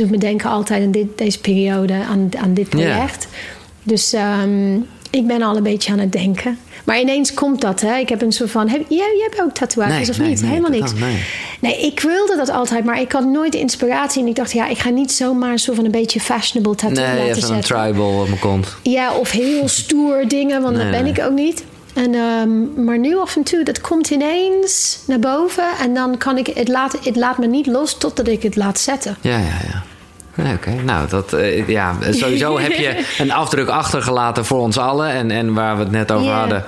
[0.00, 3.28] doet me denken altijd aan dit, deze periode, aan, aan dit project.
[3.82, 6.58] Dus um, ik ben al een beetje aan het denken.
[6.84, 7.96] Maar ineens komt dat, hè?
[7.96, 8.68] Ik heb een soort van.
[8.68, 10.40] Heb, jij, jij hebt ook tatoeages of niet?
[10.40, 10.92] Helemaal niks.
[10.94, 11.24] nee.
[11.60, 11.80] nee.
[11.80, 14.22] ik wilde dat altijd, maar ik had nooit de inspiratie.
[14.22, 17.18] En ik dacht, ja, ik ga niet zomaar zo van een beetje fashionable tattoo nee,
[17.18, 17.56] laten zetten.
[17.56, 18.76] een tribal op mijn kont.
[18.82, 21.64] Ja, of heel stoer dingen, want dat ben ik ook niet.
[21.94, 25.64] En, um, maar nu af en toe, dat komt ineens naar boven.
[25.80, 28.78] En dan kan ik het laten, het laat me niet los totdat ik het laat
[28.78, 29.16] zetten.
[29.20, 29.82] Ja, ja, ja.
[30.54, 35.10] Oké, nou, dat, uh, ja, sowieso heb je een afdruk achtergelaten voor ons allen.
[35.10, 36.38] En, en waar we het net over yeah.
[36.38, 36.64] hadden.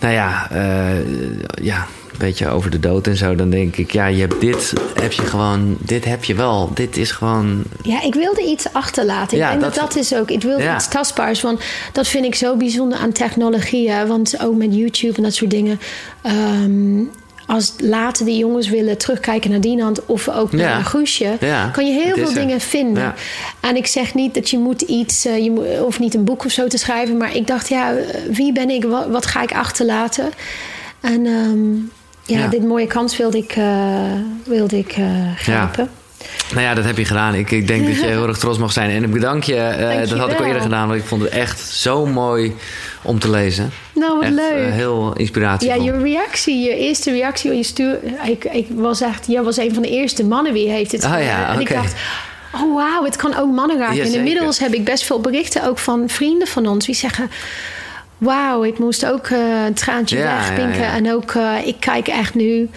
[0.00, 1.24] Nou ja, uh,
[1.62, 1.86] ja,
[2.20, 3.34] beetje over de dood en zo.
[3.34, 6.70] Dan denk ik, ja, je hebt dit, heb je gewoon, dit heb je wel.
[6.74, 7.62] Dit is gewoon.
[7.82, 9.38] Ja, ik wilde iets achterlaten.
[9.38, 10.74] Ja, ik denk dat, dat, is ook, ik wilde ja.
[10.74, 11.40] iets tastbaars.
[11.40, 11.60] Want
[11.92, 13.90] dat vind ik zo bijzonder aan technologie.
[14.06, 15.80] Want ook met YouTube en dat soort dingen.
[16.62, 17.10] Um,
[17.50, 20.82] als later de jongens willen terugkijken naar Dinant of ook naar ja.
[20.82, 21.68] Guusje, ja.
[21.68, 23.02] kan je heel veel dingen vinden.
[23.02, 23.14] Ja.
[23.60, 26.44] En ik zeg niet dat je moet iets, uh, je moet, of niet een boek
[26.44, 27.94] of zo te schrijven, maar ik dacht, ja,
[28.30, 28.84] wie ben ik?
[28.84, 30.30] Wat, wat ga ik achterlaten?
[31.00, 31.90] En um,
[32.38, 33.64] ja, dit mooie kans wilde ik, uh,
[34.44, 35.06] wilde ik uh,
[35.36, 35.90] grijpen.
[36.50, 37.34] Nou ja, dat heb je gedaan.
[37.34, 38.90] Ik, ik denk dat je heel erg trots mag zijn.
[38.90, 39.54] En ik bedank je.
[39.54, 42.54] Uh, dat had ik al eerder gedaan, want ik vond het echt zo mooi
[43.02, 43.70] om te lezen.
[43.94, 44.66] Nou, wat echt, leuk.
[44.66, 45.84] Uh, heel inspiratievol.
[45.84, 47.56] Ja, je reactie, je eerste reactie.
[47.56, 50.92] Je stuur, ik, ik was echt, jij was een van de eerste mannen wie heeft
[50.92, 51.94] het oh, ja, En ik dacht,
[52.54, 53.96] oh wauw, het kan ook mannen raken.
[53.96, 57.30] Ja, en inmiddels heb ik best veel berichten ook van vrienden van ons die zeggen
[58.20, 60.80] wauw, ik moest ook uh, een traantje ja, wegpinken.
[60.80, 60.94] Ja.
[60.94, 62.68] En ook, uh, ik kijk echt nu